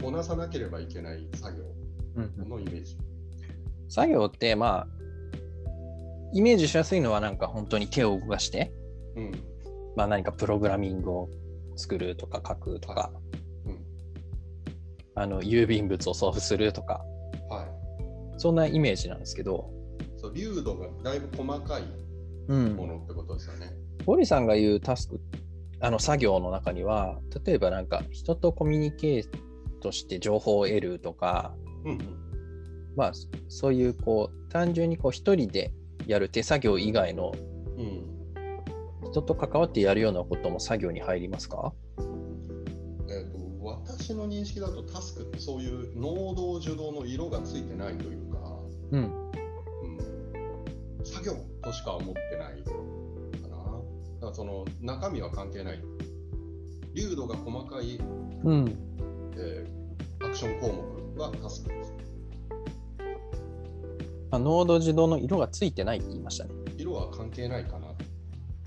[0.00, 1.89] こなさなければいけない作業うん。
[2.16, 2.96] のイメージ。
[3.88, 4.88] 作業って、まあ、
[6.32, 8.72] イメージしやすいのは、なんか本当に手を動かして、
[9.16, 9.32] うん。
[9.96, 11.28] まあ、何かプログラミングを
[11.76, 13.10] 作るとか書くとか、は
[13.66, 13.84] うん。
[15.14, 17.04] あの郵便物を送付するとか、
[17.48, 18.38] はい。
[18.38, 19.70] そんなイメージなんですけど、
[20.16, 21.82] そう、流度がだいぶ細かい
[22.48, 23.72] うんものってことですよね。
[24.06, 25.20] ゴリさんが言うタスク、
[25.80, 29.28] あの作業の中には、例えばなんか人とコミュニケー
[29.80, 31.98] トして情報を得るとか、うん、うん。
[32.96, 33.12] まあ
[33.48, 35.72] そういうこう単純にこう一人で
[36.06, 37.32] やる手作業以外の
[37.76, 38.06] うん。
[39.10, 41.72] 人と関わってやるようなことも作業に入りますか？
[41.98, 42.02] え
[43.26, 48.38] っ、と、私の認識だとタスクってそういう能動受動の色がついてないというか、
[48.92, 49.30] うん。
[50.98, 52.70] うん、作業としか思ってないか
[53.48, 53.56] な。
[53.56, 55.82] だからその中身は関係ない。
[56.94, 57.96] 流度が細かい、
[58.44, 58.68] うん。
[59.36, 59.80] えー
[60.22, 61.92] アクション項目がタスクです。
[64.32, 66.50] あノード自動の色がついてないって言いましたね。
[66.78, 67.88] 色は関係ないかな。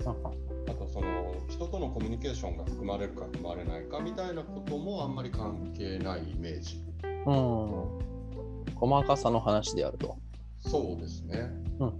[0.06, 6.82] あとその人とのコミュニケーションが含まれるか含まれないかみたいなこともあんまり関係ないイメージ。
[7.26, 8.74] うん。
[8.74, 10.16] 細かさの話であると。
[10.58, 11.50] そうですね。
[11.80, 11.98] うんうん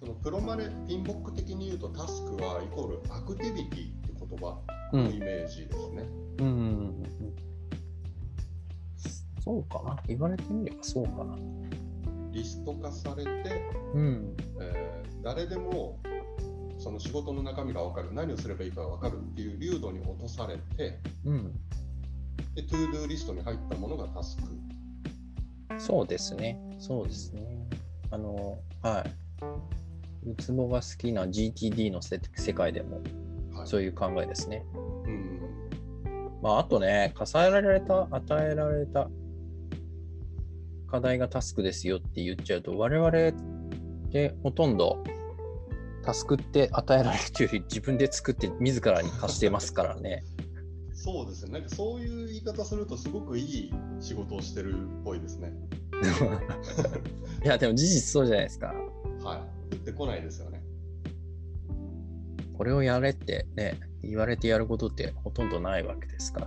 [0.00, 4.58] そのプロマネピンボック的に言うとタスクはイコールアクティビティって言葉
[4.98, 6.02] イメージですね。
[6.38, 7.02] うんうんうんうん
[9.44, 10.00] そうかな。
[10.06, 11.36] 言われてみればそうかな。
[12.30, 13.30] リスト化されて、
[13.94, 14.36] うん。
[14.60, 16.00] えー誰でも
[16.78, 21.52] その仕事の中身が分かる、何をすればいいかが分かるっていう粒度に落とされて、うん。
[22.56, 24.42] で、 ToDo リストに入ったものがタスク。
[25.78, 26.58] そうですね。
[26.80, 27.68] そうですね。
[28.10, 30.28] あの、はい。
[30.28, 33.00] ウツボが好きな GTD のせ世界でも
[33.52, 34.64] はい、そういう考えですね。
[34.74, 34.81] うん。
[36.42, 39.08] まあ、あとね、重ねられた、与えられた
[40.88, 45.02] 課題がタスクですよって言っちゃうと、我々ってほとんど
[46.04, 50.24] タスクって与えられるというより自分で作って自らに貸してますからね。
[50.92, 51.52] そうですね。
[51.52, 55.52] なんかそういう言い方するとすごくいい仕事をしてるっぽいですね。
[57.44, 58.74] いや、でも事実そうじゃないですか。
[59.22, 59.36] は
[59.70, 59.74] い。
[59.74, 60.62] 降ってこないですよね。
[62.56, 66.46] これをやれってね、言われてやることってほとんどないわけですから。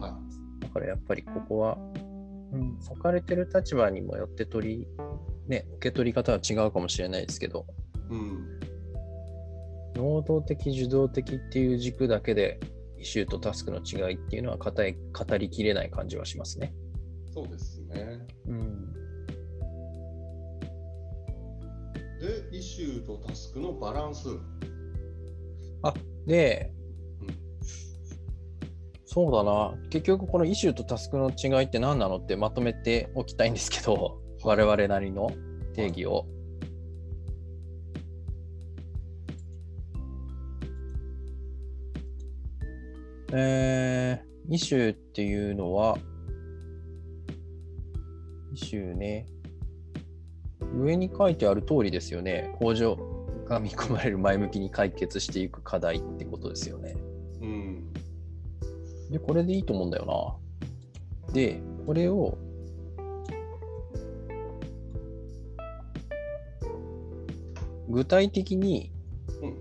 [0.00, 0.18] は
[0.60, 1.76] だからやっぱりここは、
[2.52, 4.88] うん、置かれてる立場にもよって取り、
[5.48, 7.66] ね、受け取り方は違うかもしれないですけど、
[8.10, 8.14] い。
[8.14, 8.60] うん。
[9.94, 12.60] 能動的、受動的っていう軸だけで、
[12.98, 16.72] イシューとタスクの違いっていうのは語り語りきれない感じはしますね。
[17.34, 18.20] そうですね。
[18.46, 18.92] うん。
[22.20, 24.28] で、イシューとタスクのバランス。
[26.26, 26.81] で、うん
[29.12, 35.30] そうだな、結局このイシューとタスクの違いって何なのってまとめておきたいんですけど、我々なりの
[35.74, 36.24] 定義を。
[43.34, 45.98] えー、イシューっていうのは、
[48.54, 49.26] イシューね、
[50.74, 52.50] 上に書いてある通りですよね。
[52.58, 52.96] 工場
[53.46, 57.11] が見込まれる前向きに解決していく課題ってことですよね。
[59.12, 59.18] うん。
[59.18, 60.40] で、これでいいと思うんだよ
[61.28, 61.32] な。
[61.32, 62.38] で、これを、
[67.88, 68.90] 具体的に、
[69.42, 69.56] うん。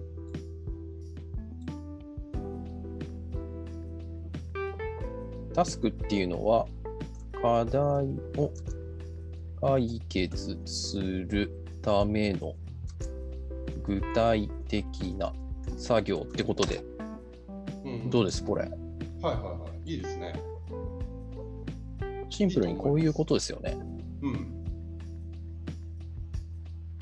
[5.53, 6.65] タスクっていうのは、
[7.41, 8.51] 課題を
[9.59, 12.53] 解決するための
[13.83, 15.33] 具体的な
[15.75, 16.83] 作業ってことで、
[17.83, 18.45] うん、どうです？
[18.45, 18.71] これ。
[19.21, 19.91] はいはいはい。
[19.91, 20.33] いいですね。
[22.29, 23.77] シンプルにこういうことですよね。
[24.21, 24.65] うん。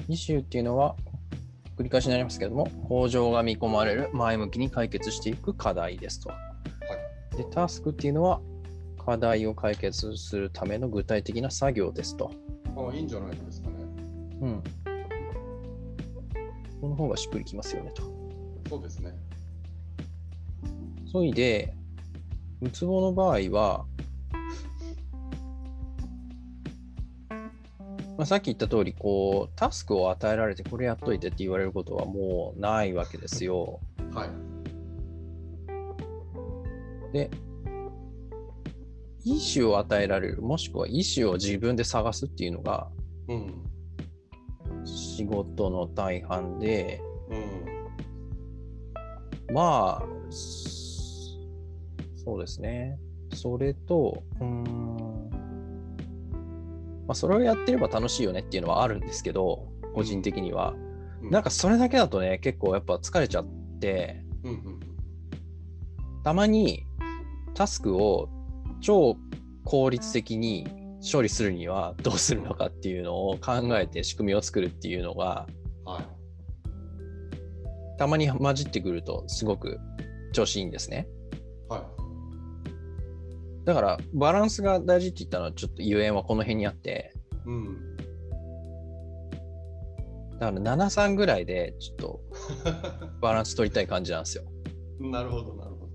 [0.08, 0.96] イシューっていうのは、
[1.78, 6.32] 繰り返しになりますけども、向上が見込まれる前向きに解決していく課題ですと。
[7.38, 8.42] で、タスクっていうのは、
[8.98, 12.32] 課題を解決するための具体的な作業ですと。
[12.76, 13.76] あいいんじゃないですかね。
[14.42, 14.64] うん。
[16.82, 18.04] この方がしっくりきますよねと。
[18.70, 19.14] そうですね。
[21.06, 21.74] そいで、
[22.62, 23.86] ウツボの場合は、
[28.17, 33.80] まあ、さっき言った通り、こう、タスクを与えられて、これやっといてって言われることはもうないわけですよ。
[34.13, 34.30] はい。
[37.13, 37.32] で、
[39.24, 42.89] 意思を与えられる、もしくは意思を自分で探すっていうのが
[43.30, 43.63] うん。
[44.86, 47.36] 仕事の大半で、う
[49.52, 49.54] ん。
[49.54, 50.79] まあ、そ
[52.30, 53.00] そうですね。
[53.34, 55.30] それと、うーん、
[57.08, 60.76] まあ、それをやってれば楽しいよねっていうのはあるんですけど、個人的には。
[61.24, 63.46] なんかそれだけだとね、結構やっぱ疲れちゃっ
[63.80, 64.80] て、うんうん
[66.24, 66.86] たまに
[67.56, 68.30] タスクを
[68.82, 69.15] 超
[69.63, 70.68] 効率的に
[71.12, 75.48] 処理するにはどうするのかっていうのを考えて仕組みを作るっていうのが
[75.86, 77.98] はい。
[77.98, 79.80] たまに混じってくるとすごく
[80.34, 81.08] 調子いいんですね。
[83.60, 83.65] はい。
[83.65, 87.13] だからバランスが大事って言ったのはちょっとゆえんはこの辺にあって、
[87.45, 87.95] うん。
[90.39, 92.22] だから7、3ぐらいでちょっと
[93.22, 94.43] バランス取りたい感じなんですよ。
[95.00, 95.89] なるほど、なるほど。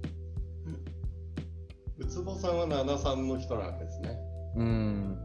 [1.98, 4.18] ウツボさんは73の人なんですね。
[4.57, 5.18] うん。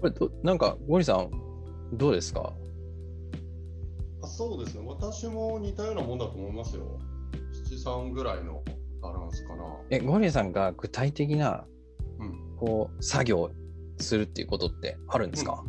[0.00, 1.30] これど、なんかゴリさん
[1.92, 2.52] どうですか？
[4.22, 6.98] あそうですね、私も似たようなもんだと思いますよ。
[7.70, 8.62] 7、3ぐらいの
[9.00, 9.64] バランスかな。
[9.90, 11.64] え、ゴリさんが具体的な
[12.18, 13.50] うん、こう作業
[13.98, 15.64] するっていうことってあるんですか、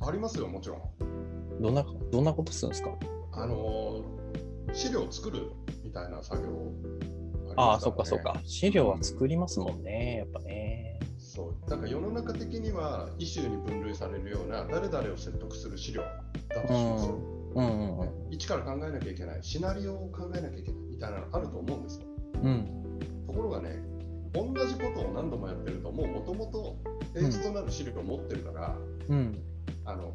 [0.00, 1.62] ありますよ、もちろん。
[1.62, 2.90] どんなどんなことするんですか？
[3.32, 5.50] あのー資料を作る
[5.82, 8.38] みたいな作業りあねそっかそっか。
[8.44, 11.00] 資料は作りますもんね、やっぱね。
[11.18, 11.70] そう。
[11.70, 17.14] なんか世の中的には、イシューに分類されるような、誰々を説得する資料だとしますよ。
[17.54, 18.08] うんうんうん。
[18.30, 22.07] 一から考えなきゃいけない、シナリオを考えなきゃいけないみたいなのあると思うんですよ。
[22.42, 23.00] うん。
[23.26, 23.82] ところがね、
[24.32, 26.76] 同じことを何度もやってると、もう元々
[27.14, 28.76] ページとなる資料を持ってるから、
[29.08, 29.38] うん。
[29.84, 30.14] あの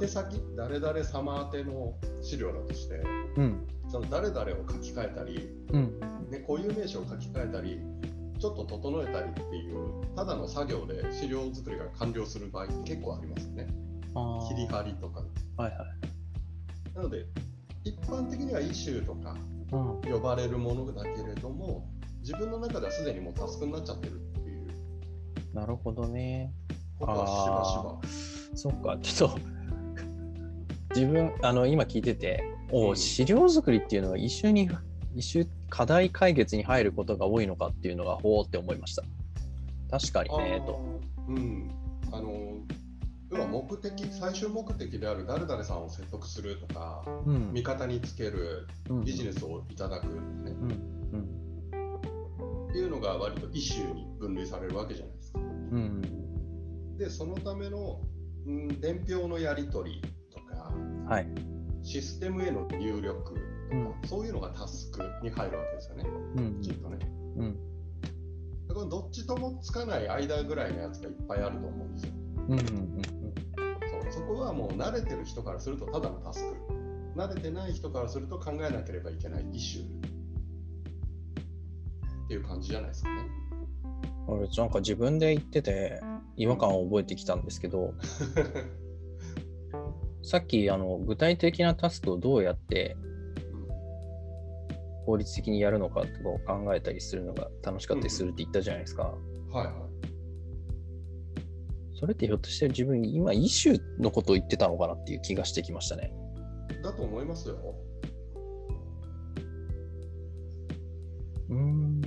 [0.00, 3.02] 宛先、誰々様宛ての資料だとして、
[3.36, 3.66] うん。
[3.88, 6.00] その誰々を書き換えたり、うん。
[6.30, 7.80] ね、固有名詞を書き換えたり、
[8.38, 13.66] ちょっと整えたりっていう、ただの作業で資料作りが完了する場合って結構ありますね。
[14.14, 15.22] あ切り張りとか。
[15.56, 15.62] あ。
[15.62, 16.96] はいはい。
[16.96, 17.26] なので、
[17.84, 19.59] 一般的にはイシューとかうん。
[19.70, 21.88] 呼ばれるものだけれども、
[22.20, 24.66] 自分の中ではすでにもうタスクになっちゃってるっていう
[25.54, 26.52] なるほどね。
[26.98, 28.56] ことはしばしば。
[28.56, 29.38] そっか、ちょっと
[30.94, 34.68] 自分、あの、今聞いてて、おうんお、資料作りっていうのは一緒に、
[35.14, 39.02] 一緒課題解決に入ることが多いのかっていうのが、ほーって思いました。
[39.90, 40.80] 確かにね、と。
[41.28, 41.70] うん。
[42.12, 42.54] あの、
[43.30, 50.70] 要は目的、最終目的である誰々さんを説得するとか、うん味方につける、うんビジネスをいただく、ねうん。
[51.12, 52.66] うん。
[52.70, 55.38] っていうのが割とイシューに分類されるわけじゃないですか。
[55.38, 56.96] うん。
[56.98, 58.00] で、そのための、
[58.46, 60.72] うん、伝票のやり取りとか、
[61.08, 61.28] はい。
[61.82, 63.40] システムへの入力とか、
[63.72, 66.04] うんそういうのがタスクに入るわけですよね、
[66.36, 66.98] うんきっとね。
[68.88, 72.12] どっちともつかない間ぐらいのやつがいっぱいあると思うんですよ。
[72.48, 72.58] うん。
[72.58, 73.02] うん。
[73.02, 73.19] そう
[74.20, 76.54] そこはもう慣れてる人からするとただのタスク。
[77.16, 79.88] 慣れてない人からすると考えなければいけないイシューっ
[82.28, 83.22] ていう感じじゃないですかね。
[84.28, 86.00] 俺、なんか自分で言ってて、
[86.36, 87.94] 違和感を覚えてきたんですけど、
[90.22, 92.96] さっき、あの、具体的なタスクをどうやって
[95.06, 99.14] 効率的にやるのかとかを考えたりするのが楽しかったりするって言ったじゃないですか。
[99.52, 99.89] はいはい。
[102.00, 106.10] それってひょっとして自分今イシューのことを言ってたのかなっていう気がしてきましたね。
[106.82, 107.58] だと思いますよ。
[111.50, 112.00] うん。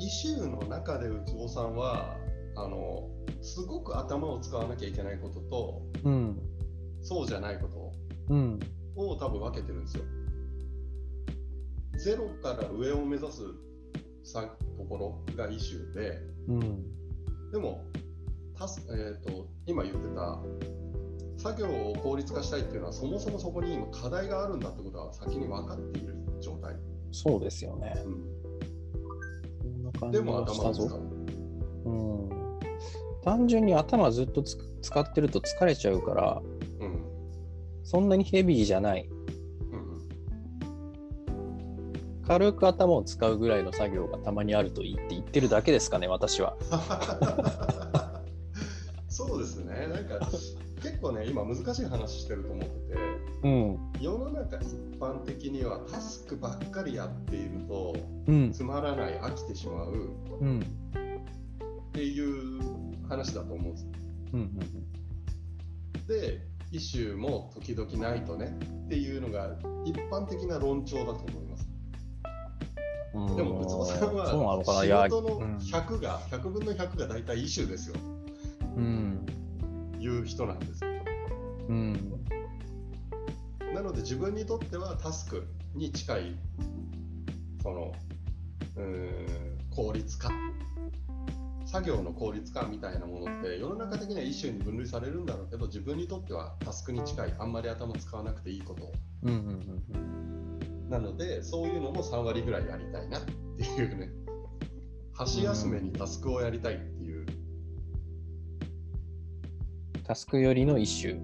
[0.00, 2.16] イシューの中でウツボさんは
[2.56, 3.08] あの
[3.40, 6.42] すごく頭を使わなきゃいけないこととうん。
[7.02, 7.68] そうじゃないこ
[8.30, 8.58] うん。
[8.96, 10.02] とを多分分けてるんですよ。
[11.98, 13.67] ゼロから上を目指すさ
[14.32, 17.50] ところがイシューで、うん。
[17.52, 17.84] でも、
[18.56, 20.40] たすえー、と今言ってた
[21.36, 26.74] 作業を効率化したいっていうのはそもそもそこに今課題があるんだってことは先に分かっている状態。
[27.12, 27.94] そうですよね。
[28.04, 28.38] うん
[30.10, 31.00] でも頭を使ぞ。
[31.84, 31.90] う。
[31.90, 31.92] う
[32.26, 32.28] ん。
[33.24, 36.42] 単純に頭ずっとつ使ってると疲れちゃうから、
[36.80, 37.04] うん
[37.84, 39.08] そんなにヘビーじゃない。
[42.28, 46.58] 軽く頭を使うぐらいの作業がたまにあるといいって言ってるだけですかね、私は。
[49.08, 50.28] そうですね、なんか
[50.82, 52.98] 結構ね、今難しい話してると思ってて、
[53.44, 53.78] うん。
[53.98, 54.66] 世の中一
[55.00, 58.52] 般的にはタスクばっかりやっているとうん。
[58.52, 60.10] つまらない、飽きてしまう
[60.40, 60.60] うん。
[60.60, 60.62] っ
[61.92, 62.60] ていう
[63.08, 63.86] 話だと思うんです。
[64.34, 64.58] うん。
[66.06, 68.54] で、イシューも時々ないとね
[68.86, 71.47] っていうのが一般的な論調だと思います。
[73.14, 73.36] うん。
[73.36, 74.26] でも、ウツボさんは
[74.64, 77.96] 仕事のうん100が、100分の100が大体イシューですよ、
[78.76, 79.26] うん。
[79.98, 80.90] いう人なんですよ。
[81.68, 82.24] うん。
[83.74, 86.36] なので自分にとってはタスクに近い
[87.62, 87.92] その
[88.76, 90.30] うーん効率化
[91.66, 98.90] 作業の効率化みたいなものって世の中的には一種に分類されるんだろうけど自分にとってはタスクに近いあんまり頭使わなくていいこと
[99.24, 99.30] うん。
[99.30, 99.34] う
[99.98, 100.47] ん。
[100.88, 104.10] なのでそういうのも3割ぐらいやりたいなっていうね
[105.12, 107.26] 箸休めにタスクをやりたいっていう、
[110.04, 111.16] タスクよりの一種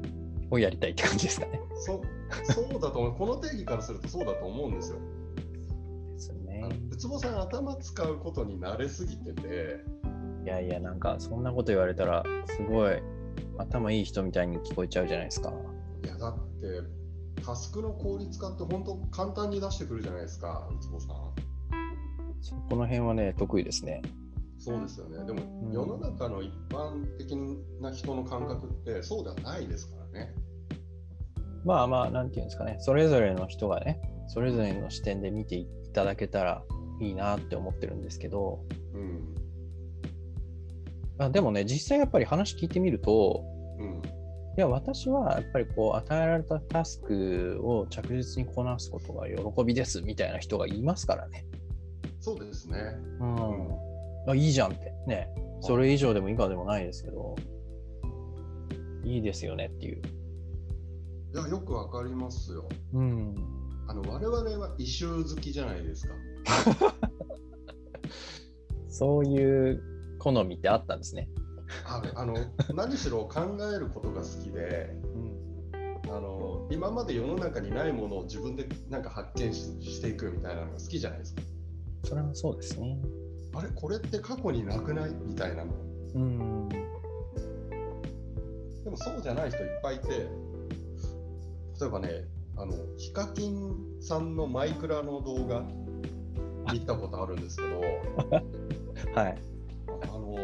[0.50, 1.60] をやりたいって感じですかね。
[1.76, 2.02] そ
[2.52, 4.98] そうだと思うこの定義からするとそうだと思うんですよ。
[6.14, 9.80] ですねウツボさん頭使うことに慣れすぎてて
[10.44, 13.00] いやいや、なんかそんなこと言われたら、すごい
[13.56, 15.52] 頭いい人みたいに聞こえちゃうじゃないですか。
[16.04, 17.03] いやだって
[17.44, 21.10] タスクの効率化って本当簡単に出してくるじゃないですか、ウツボさん。
[22.40, 24.02] そこの辺はね、得意ですね。
[24.58, 25.24] そうですよね。
[25.26, 27.36] でもうん世の中の一般的
[27.80, 30.34] な人の感覚ってそうではないですからね。
[31.64, 36.62] まあまあ、なんていうんですかね、それぞれの人がね、それぞれの視点で見ていただけたら
[37.00, 38.60] いいなって思ってるんですけど、
[38.94, 39.34] うん。
[41.18, 43.44] あでもね、実際やっぱり話聞いてみると、
[43.78, 44.02] うん。
[44.56, 51.44] いや、私はやっぱりこう、与えられたタスクを着実にこなすことが喜びですみたいな人がいますからね。
[52.20, 52.78] そうですね。
[53.20, 54.30] うん。
[54.30, 54.92] あいいじゃんって。
[55.06, 55.28] ね。
[55.60, 57.34] それ以上でも以下でもないですけど、
[59.04, 60.02] いいですよねっていう。
[61.34, 62.68] いや、よくわかりますよ。
[62.92, 63.34] うん。
[63.88, 66.14] あの、我々は異臭好きじゃないですか。
[68.88, 69.82] そういう
[70.20, 71.28] 好みってあったんですね。
[71.86, 72.34] あるあの
[72.74, 73.40] 何しろ考
[73.74, 75.34] えることが好きでうん。
[76.06, 81.42] あの今まで世の中にないものを自分でなんか発見ししていくみたいなのが好きじゃないですか
[82.04, 82.98] それはそうですね。
[83.54, 83.68] あれ？
[83.74, 85.14] これって過去になくない？
[85.24, 85.72] みたいなの
[86.14, 86.68] うん。
[88.84, 90.08] でもそうじゃない人いっぱいいて
[91.80, 92.24] 例えばね
[92.56, 95.64] あのヒカキンさんのマイクラの動画
[96.72, 97.80] 見たことあるんですけど
[99.14, 99.38] はい。
[100.02, 100.34] あの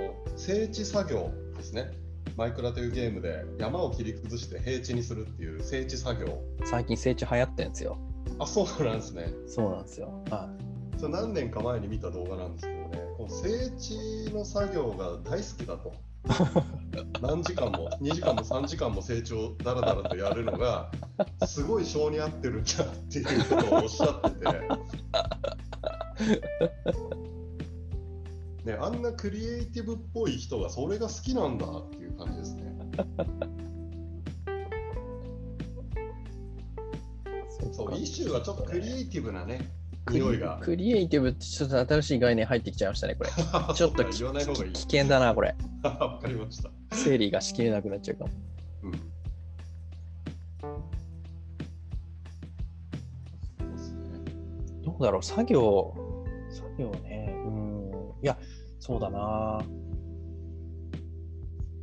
[0.41, 1.91] 整地作業ですね。
[2.35, 6.43] マイクラというゲームで山を切り崩して平地にするっていう整地作業。
[6.65, 7.99] 最近成長流行ってんですよ。
[8.39, 9.27] あそうなんですね。
[9.47, 10.25] そうなんですよ。
[10.31, 10.49] は
[10.97, 12.89] それ何年か前に見た動画なんですけどね。
[13.19, 15.93] この整地の作業が大好きだと。
[17.21, 20.91] 何時間も2時間も3時間も成長だらだらとやるのが
[21.47, 24.47] すごい性に合ってるんだっていうことをおっしゃってて
[28.65, 32.75] ねあんなクリエイティブっぽい人がそれが好きなんだっていう感じですね
[37.71, 37.75] い。
[37.75, 39.71] そうかイシューはちょっとクリエイティブなね
[40.11, 43.31] 匂いがクリエイティブってちょっと新しい概念入ってきちゃいましたね、これ。
[43.75, 45.55] ちょっとき言わない方がいい危険だな、これ。
[45.83, 48.31] わかりました整理がしきれなくなっちゃうかも。
[48.85, 48.99] うんそ
[53.67, 53.99] うですね
[54.85, 55.95] どうだろう、作業、
[56.51, 57.10] 作業ね。
[58.21, 58.25] うん。
[58.25, 58.39] いや、
[58.79, 59.63] そうだな。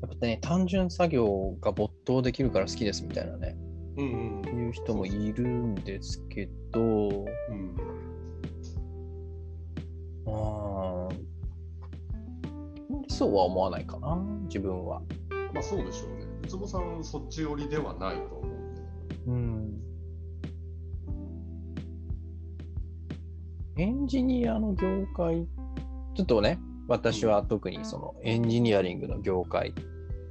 [0.02, 3.58] やっぱね、単純作業が没頭できるから好きですみたいなね、
[3.98, 7.76] うんうんいう人もいるんですけど、うん
[10.28, 11.28] あー
[13.10, 15.02] そうは思わないかな、自分は。
[15.54, 16.26] まあそうでしょうね。
[16.44, 18.82] ウツボさんそっち寄りではないと思うんで。
[19.28, 19.82] うん。
[23.78, 25.48] エンジニアの業界、
[26.18, 29.76] ちょっとね、私は特にそのエンジニアリングの業界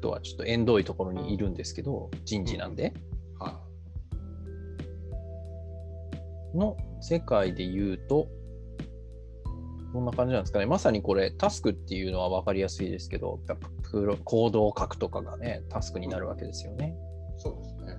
[0.03, 2.93] とはちょっと縁遠いところにいるんですけど、人事なんで、
[3.39, 3.61] は
[6.57, 8.27] の世界で言うと、
[9.93, 10.67] こんな感じなんですかね。
[10.67, 13.39] まさにこれ、タスクっていうのは分かりやすいですけど、
[13.89, 16.97] プロコードを書くとかがね、タスクになるわけですよね。
[17.39, 17.41] い。
[17.41, 17.97] そうですね。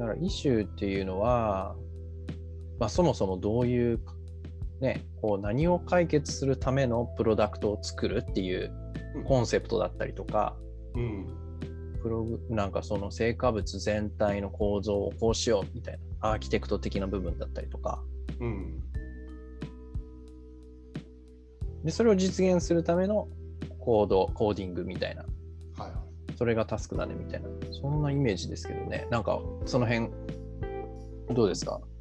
[0.00, 1.76] だから、イシューっていうのは、
[2.80, 4.00] まあ、そもそもどういう、
[4.82, 8.70] ね、こう何を解決するためのプロダクトを作るっていう
[9.14, 10.56] うんコンセプトだったりとか、
[10.94, 11.26] うん。
[12.02, 18.02] プログなんかその成果物全体の構造をこうしようみたいなアーキテクト的な部分だったりとか、
[18.40, 18.82] うん。
[21.84, 23.28] でそれを実現するための
[23.78, 26.02] コード、コーディングみたいな、はいは
[26.36, 30.10] それがタスクだねみたいな、そんなイメージですけどね、なんかその辺、
[31.30, 31.80] どうですか？
[31.80, 31.91] い。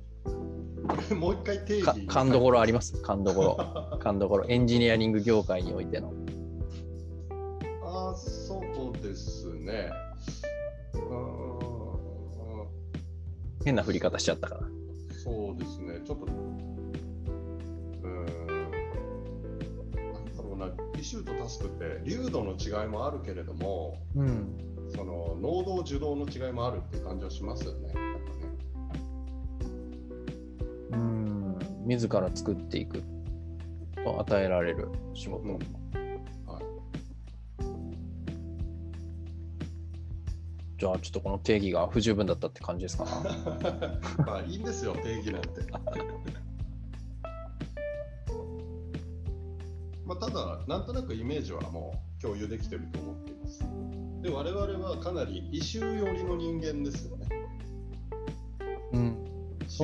[1.16, 2.08] もう一回定か義。
[2.08, 2.94] 勘どころあります？
[3.04, 3.98] 勘どころ。
[4.00, 4.46] 勘どころ。
[4.48, 6.12] エンジニアリング業界においての。
[7.84, 9.92] ああ、そうですね。
[13.64, 14.68] 変な振り方しちゃったかな。
[15.24, 16.00] そうですね。
[16.04, 16.26] ちょっと。
[16.26, 18.26] うーん。
[20.14, 20.68] なんだろうな。
[21.00, 24.58] イシューとタスクって、流度の違いもあるけれども、うん。
[24.90, 27.94] その能動受動の違いもあるっていう感じはしますよね。
[30.92, 31.58] うん。
[31.86, 33.02] 自ら作っていく
[34.04, 35.44] と与えられる仕事。
[35.44, 35.54] うん
[36.46, 36.64] はい。
[40.78, 43.06] じゃあちょっとこの定義が不十分だったって感じですか？
[44.26, 45.50] まあいいんですよ、定義なんて。
[50.06, 53.60] まあ、ただ、なんとなくイメージはもう共有できてると思っています。
[54.22, 57.28] で、我々はかなり異臭寄りの人間ですよね。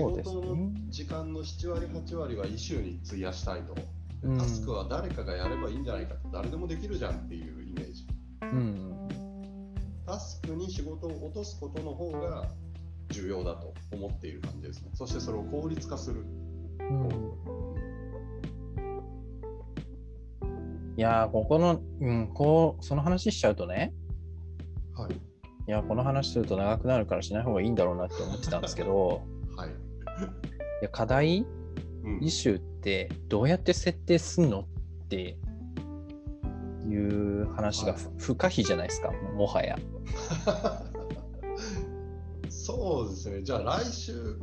[0.06, 0.16] うん。
[0.16, 3.76] 仕事のね時間の7割、8割は異臭に費やしたいと。
[4.24, 8.08] うんタスクは誰かがやればいいんじゃないかって、誰でもできるじゃんっていうイメージ。
[8.42, 9.08] うん。
[10.06, 12.50] タスクに仕事を落とすことの方が
[13.10, 14.90] 重要だと思っている感じですね。
[14.94, 16.26] そしてそれを効率化する。
[16.80, 17.68] うん
[20.98, 23.94] いやー、ここの、うん、こう、その話しちゃうとね、
[24.96, 25.14] はい。
[25.14, 25.18] い
[25.68, 29.20] や、この話すると長くなるからしない方がいいんだろうなって思ってたんですけど、は
[30.22, 30.26] い。
[30.26, 30.30] い
[30.84, 31.46] や課題？
[32.04, 34.62] うんイシューってどうやって設定すんの？
[34.62, 34.66] っ
[35.10, 35.38] て
[36.88, 39.78] いう話がふ不可避じゃないですか、もはや。
[42.50, 43.44] そうですね。
[43.44, 44.40] じゃあ来週、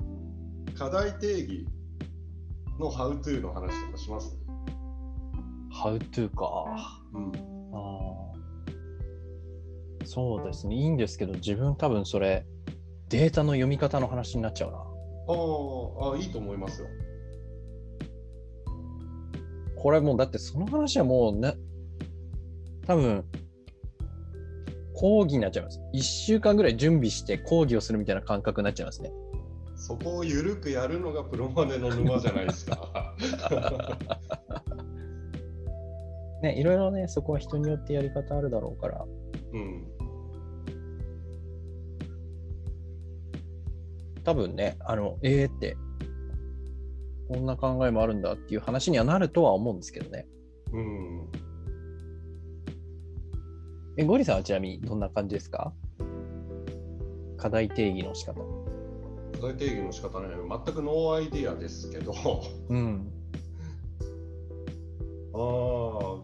[0.77, 1.67] 課題定義
[2.79, 4.37] の How to の話とかします
[5.73, 7.01] ？How to か。
[7.13, 7.33] うん。
[7.73, 8.35] あー
[10.07, 12.47] そうですね、いいんですけど、自分多分それ、
[13.09, 14.85] データの読み方の話になっちゃうな。
[15.27, 16.89] ああ、いいと思いますよ。
[19.77, 21.57] これもうだってその話はもうね、
[22.87, 23.25] 多分
[24.95, 25.81] 講義になっちゃいます。
[25.93, 29.13] 1週間ぐらい準備して講義をするみたいな感覚になっちゃいますね。
[29.77, 33.15] そこを緩くやるのがプロマネの沼じゃないですか。
[36.43, 39.05] ね、いろいろね、そこは人によってやり方あるだろうから。
[39.53, 39.87] うん。
[44.25, 45.77] 多分ね、あの、ええって、
[47.29, 50.27] こんな考えもあるんだっていう話にはなるとは思うんですけどね。
[50.73, 51.29] うん。
[53.97, 55.73] え、ゴリさんはちなみにどんな感じですか？
[57.37, 58.41] 課題定義の仕方。
[59.41, 62.15] 課題定義の仕方ね、全くノーアイディアですけど、
[62.71, 63.11] うん。
[65.35, 66.23] あ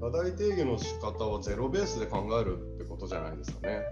[0.00, 3.82] 課題定義の仕方はゼロベースで考えるってことじゃないですかね。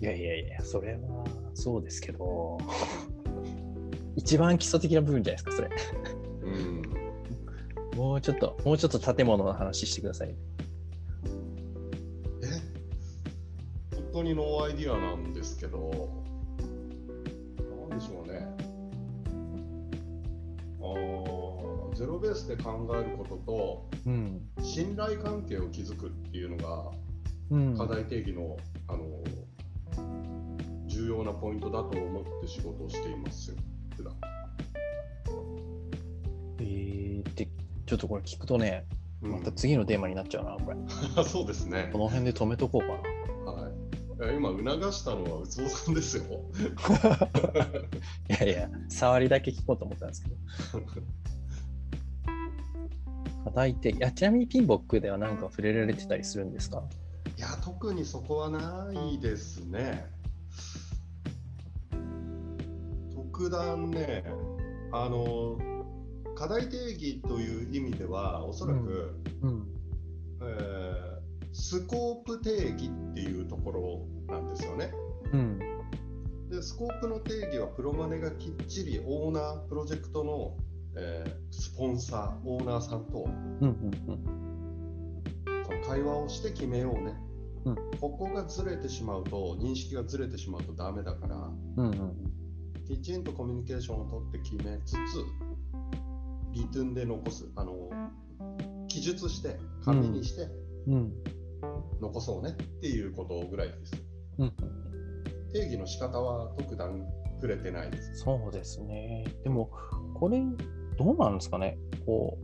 [0.00, 1.24] いやいやいや、それは
[1.54, 2.58] そうですけど、
[4.16, 5.70] 一番基礎的な部分じゃないですか、それ。
[6.42, 6.82] うん。
[7.96, 10.28] もうちょっと、もうちょっと建物の話してください。
[10.28, 10.34] え？
[13.94, 15.90] 本当にノーアイディアなんですけど、
[17.88, 18.46] なんでしょうね。
[20.80, 24.46] あーゼロベースで考えることと、うん。
[24.62, 26.90] 信頼関係を築くっていうのが、
[27.50, 29.04] うん、課題定義の、あの
[30.96, 33.56] 重要なポイントだと思って仕事をしていますよ、
[33.96, 34.14] 普段。
[36.60, 37.46] えー、って、
[37.84, 38.86] ちょっとこれ聞くとね、
[39.22, 40.76] うんまた次のテーマになっちゃうな、これ。
[41.24, 41.98] そうですねこ。
[41.98, 42.86] の辺で止めとこうか
[43.44, 43.52] な。
[43.62, 43.72] はい。
[44.32, 46.24] え今促したのはウツボさんですよ。
[48.30, 50.36] いやいや、触りだけ聞こうと思ったんですけど。
[53.44, 56.82] 課題って、いやちなみにピンボックでは何か触れられてたりするんですか？
[57.36, 60.06] いや、特にそこはないですね。
[63.36, 64.24] 特段ね、
[64.92, 65.58] あの、
[66.34, 69.68] 課題定義という意味では、おそらく、うん。
[70.40, 71.16] えー
[71.58, 74.92] スコープ定義っていうところなんですよね。
[75.32, 75.58] うん。
[76.50, 80.56] で、スコープの定義はプロマネがきっちりオーナー、プロジェクトの、
[80.98, 83.26] えースポンサー、オーナーさんと
[85.88, 87.14] 会話をして決めようね。
[87.64, 91.36] うんここがずれてしまうと、認識がずれてしまうとダメだから、
[91.76, 91.86] うん。
[91.86, 92.45] うん。
[92.86, 94.96] きちんとコミュニケーションを取って決めつつ、
[96.52, 97.90] リトゥンで残す、あの
[98.86, 100.48] 記述して、紙にして
[100.86, 101.12] うん。
[102.00, 104.04] 残そうねっていうことぐらいです。
[104.38, 104.52] うん。
[105.52, 107.04] 定義の仕方は特段
[107.36, 108.14] 触れてないです。
[108.18, 109.24] そうですね。
[109.42, 109.70] でも、
[110.14, 110.40] これ、
[110.96, 111.76] どうなんですかね？
[112.06, 112.38] こ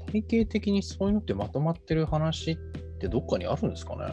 [0.00, 2.56] う、体系的にそういうのってまとまってる話っ
[2.98, 4.04] てどっかにあるんですかね？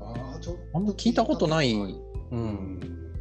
[0.00, 1.72] ああ、ちょっとあんま聞いたことない。
[1.72, 1.76] う。
[2.32, 3.11] うんん。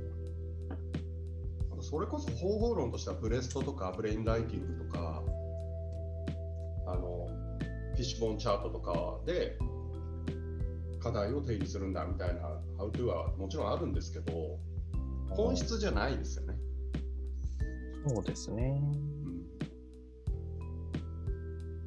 [1.92, 5.22] それこそ方法論としてはブレストとかブレインライティングとか、
[6.88, 7.28] あの、
[7.94, 9.58] フィッシュボーンチャートとかで
[11.02, 12.42] 課題を定義するんだみたいな
[12.78, 14.58] How to はもちろんあるんですけど、
[15.32, 16.56] 本質じゃないですよね。
[18.08, 18.82] そうですね。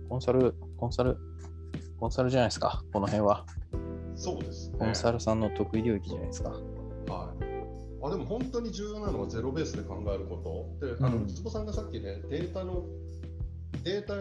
[0.03, 1.17] うん、コンサル、コンサル、
[1.99, 2.85] コンサルじゃないですか。
[2.93, 3.47] この辺は。
[4.17, 4.77] そうですね。
[4.79, 6.51] コンサルさんの得意領域じゃないですか。
[6.51, 7.44] はい。
[8.05, 10.87] あでも本当に重要なのはゼロベースで考えること。
[10.87, 12.85] で、あの、うんつぼさんがさっきね、データの、
[13.83, 14.17] データ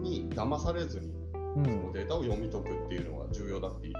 [0.00, 1.12] に騙されずに、う
[1.54, 3.94] そのデータを読み解くっていうのが重要だっていう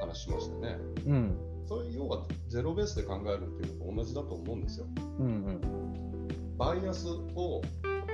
[0.00, 0.78] 話しましたね。
[1.06, 1.38] うん。
[1.66, 4.86] それ要はゼロベースで考えるっていうのと同じだと思うんですよ。
[5.20, 6.56] うんうん。
[6.58, 7.62] バイアスを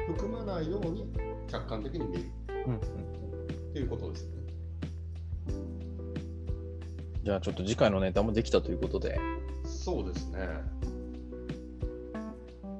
[0.06, 1.12] 含まないように
[1.48, 2.24] 客観的に見る
[2.66, 2.78] うんうん。
[2.78, 2.80] っ
[3.72, 4.36] ていうことですね。
[7.24, 9.18] じゃあちょっと次回のネタもできたということで、
[9.86, 10.40] そうですね。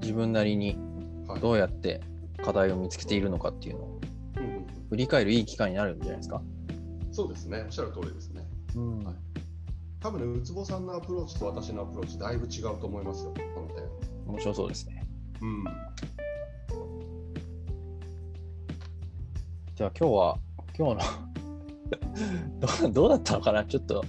[0.01, 0.77] 自分なりに
[1.29, 1.41] はい。
[1.41, 2.01] どうやって
[2.45, 4.01] 課題を見つけているのかっていうのを
[4.91, 6.43] 振り返るいい機会になるんじゃないですか？
[7.13, 7.63] そうですね。
[7.65, 8.45] おっしゃる通りですね。
[8.75, 9.15] うんはい
[10.01, 13.85] 多分ね、ウツボさんのアプローチと私のアプローチ、だいぶ違うと思いますよ、この点。
[14.27, 15.07] 面白そうですね。
[15.41, 15.65] うん。
[19.77, 20.39] じゃあ今日は、
[20.77, 21.05] 今日
[22.61, 23.65] の どうどうだったのかな？
[23.65, 24.05] ちょっと、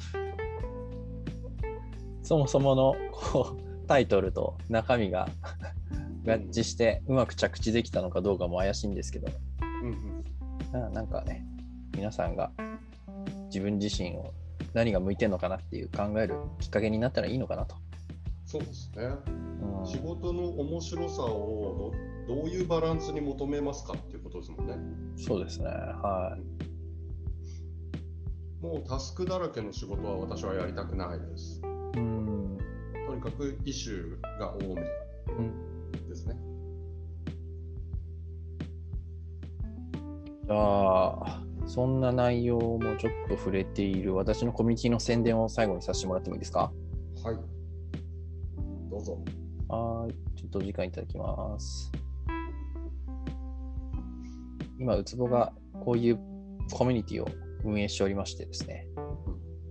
[2.27, 5.29] そもそものこうタイトルと中身が
[6.25, 9.31] 合致してうまく着地できたのかどうかも怪しいんですけど、
[9.81, 10.23] うんうん
[10.73, 11.45] ななんかね、
[11.95, 12.51] 皆さんが
[13.45, 14.33] 自分自身を
[14.73, 17.77] 何が向いてるのかなっていう考えるきっかけになったらいいのかなと。
[18.45, 19.03] そうですね。
[19.81, 21.93] うん仕事の面白さを
[22.27, 24.75] どどういうバランスに求めますかっていうことですもんね。
[25.15, 25.67] そうですね。
[25.67, 26.37] は
[28.61, 31.61] もうタスクだらけの仕事は私はやりたくないです。
[31.97, 31.99] い。
[31.99, 32.57] うん。
[33.07, 34.81] とにかくイシューが多め
[35.37, 36.37] うんですね。
[40.45, 46.71] じゃあ、そんな内容もちょっと触れている私のコミュニティの宣伝を最後にさせてもらってもいいですか？
[47.23, 47.35] はい。
[48.89, 49.19] どうぞ。
[49.67, 50.13] はい。
[50.37, 51.91] ちょっとお時間いただきます。
[54.79, 55.51] 今、ウツボが
[55.83, 56.19] こういう
[56.71, 57.27] コミュニティを
[57.65, 58.87] 運営しておりましてですね、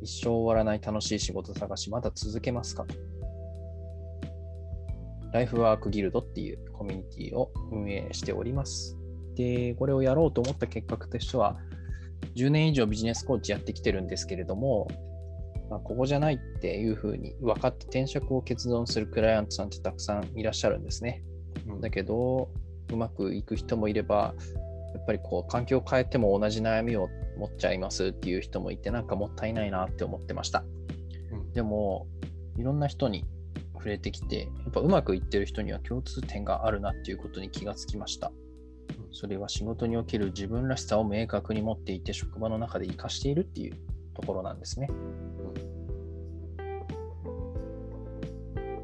[0.07, 2.85] 一生終わらない楽しい仕事探し、まだ続けますか？
[2.85, 2.95] と。
[5.33, 8.97] ライフワークギルドっていうコミュニティを運営しております。
[9.35, 11.59] で、これをやろうと思った結果としては、
[12.37, 14.87] 10年以上ビジネスコーチやってきてるんですけれども、
[15.69, 21.25] まあ、ここじゃないっていうふうに分かって転職を決断するクライアントさんってたくさんいらっしゃるんですね。
[21.67, 22.49] うんだけど、
[22.93, 24.35] うまくいく人もいれば、
[24.95, 30.65] やっぱりこう環境を変えても同じ悩みを持っちゃいますっていう人もいて、なんかもったいないなって思ってました。
[31.33, 32.07] うんでも、
[32.57, 33.25] いろんな人に
[33.75, 38.33] 触れてきて、やっぱうまくいってる人には共通点があるなっていうことに気がつきました。
[39.13, 43.77] それは仕事における自分らしさを明確に持っていて、職場の中で活かしているっていう
[44.15, 44.89] ところなんですね。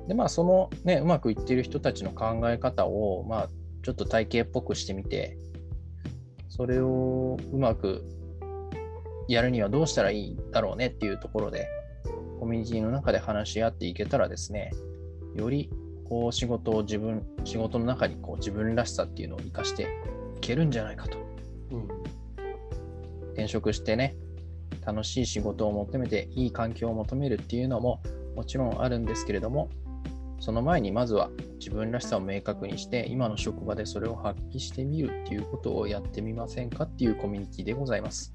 [0.08, 3.48] で、まあ、そのね、うまくいっている人たちの考え方を、まあ、
[3.82, 5.36] ちょっと体系っぽくしてみて、
[6.48, 8.04] それをうまく
[9.28, 11.68] やるにはどうしたらいいだろうねっていうところで、
[12.40, 14.72] コミュニティの中で話し合っていけたらですね、
[15.34, 15.70] より
[16.08, 19.86] こう仕事を自分、仕事の中にこう自分らしさっていうのを生かしてい
[20.40, 21.18] けるんじゃないかと。
[21.70, 21.88] うん
[23.32, 24.14] 転職してね、
[24.84, 28.02] 楽しい仕事を求めて、いい環境を求めるっていうのも
[28.36, 29.70] もちろんあるんですけれども、
[30.40, 38.34] その前にまずは自分らしさを明確にして、今の職場でそれを発揮してみるっていうことをやってみませんかっていうコミュニティでございます。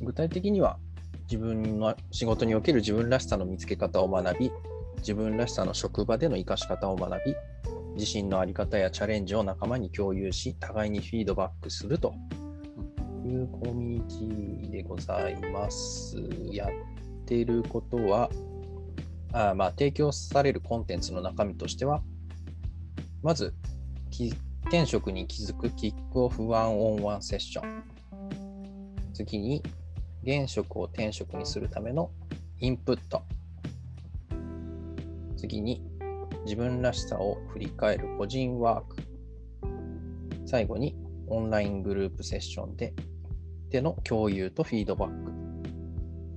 [0.00, 0.78] 具体的には、
[1.30, 4.52] 自分の仕事における自分らしさの見つけ方を学び、
[4.98, 7.34] 自分らしさの職場での生かし方を学び、
[7.96, 12.14] 自身の在り方やチャレンジを仲間に共有し、互いにフィードバックすると
[13.26, 16.16] いうコミュニティでございます。
[16.50, 16.70] やっ
[17.26, 18.30] ていることは、
[19.32, 22.02] あまあ、提供されるコンテンツの中身としては、
[23.22, 23.52] まず、
[24.68, 27.82] 転職に気づくキックオフワンオンワンセッション。
[29.14, 29.62] 次に、
[30.22, 32.10] 現職を転職にするための
[32.58, 33.22] インプット。
[35.36, 35.82] 次に、
[36.44, 38.96] 自分らしさを振り返る個人ワーク。
[40.46, 40.96] 最後に、
[41.28, 42.94] オンライングループセッションで
[43.70, 45.32] での共有とフィードバック。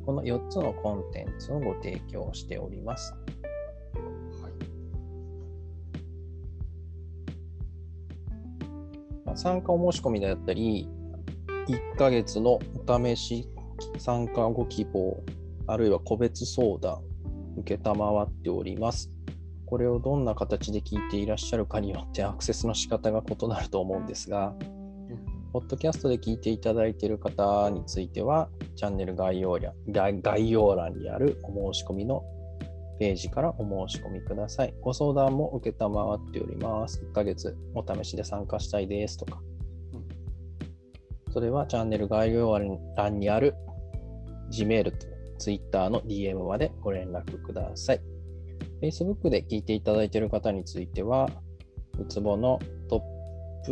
[0.05, 3.13] この4つのコンテンツをご提供しております。
[3.13, 4.51] はい
[9.25, 10.89] まあ参加お申し込みであったり、
[11.67, 13.47] 1ヶ月のお試し
[13.97, 15.23] 参加ご希望、
[15.67, 17.01] あるいは個別相談、
[17.57, 19.11] 受けたまわっております。
[19.65, 24.53] これをどんな形で聞いていらっしゃるかによってアクセスの仕方が異なると思うんですが、
[25.53, 32.23] ポッドキャストで聞いていただいている方については、チャンネル概要欄概概要欄にあるお申し込みの
[32.99, 34.73] ページからお申し込みください。
[34.81, 37.01] ご相談も受けたまわっております。
[37.01, 39.41] 1ヶ月お試しで参加したいですとか。
[41.31, 42.59] それはチャンネル概要
[42.95, 43.55] 欄にある
[44.51, 45.07] Gmail と
[45.39, 48.01] Twitter の DM までご連絡ください。
[48.81, 51.29] Facebook で聞いていただいている方については、
[51.99, 53.71] うつぼのトップ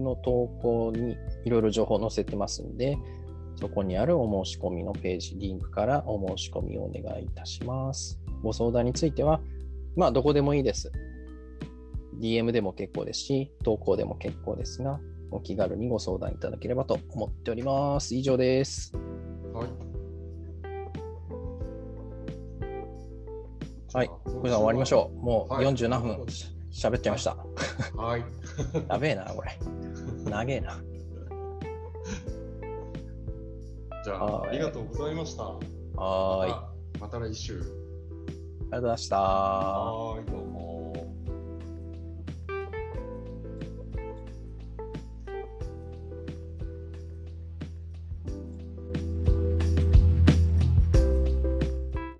[0.00, 2.96] の投稿にいろいろ情報載せてますんで、
[3.60, 8.20] そこにあるお申し込みのページ、リンクからお申し込みをお願いいたします。
[8.42, 9.40] ご相談については、
[9.96, 10.92] まあ、どこでもいいです。
[12.20, 15.00] DM でも結構ですし、投稿でも結構ですが、
[15.30, 18.14] お気軽にご相談いただければと思っております。
[18.14, 18.92] 以上です。
[19.52, 19.87] はい。
[23.94, 25.16] はい、これで終わりましょう。
[25.16, 26.26] もうはい47分
[26.70, 27.36] 喋っちゃいました。
[27.94, 27.98] う。
[27.98, 28.24] はい。
[28.88, 29.58] やべえな、これ。
[30.30, 30.78] 長えな。
[34.04, 35.44] じゃあ、はいありがとうございました。
[35.44, 36.42] はーい。
[36.42, 37.58] ありがとうまた来週。
[38.70, 39.18] ございました。
[39.18, 40.47] はーい。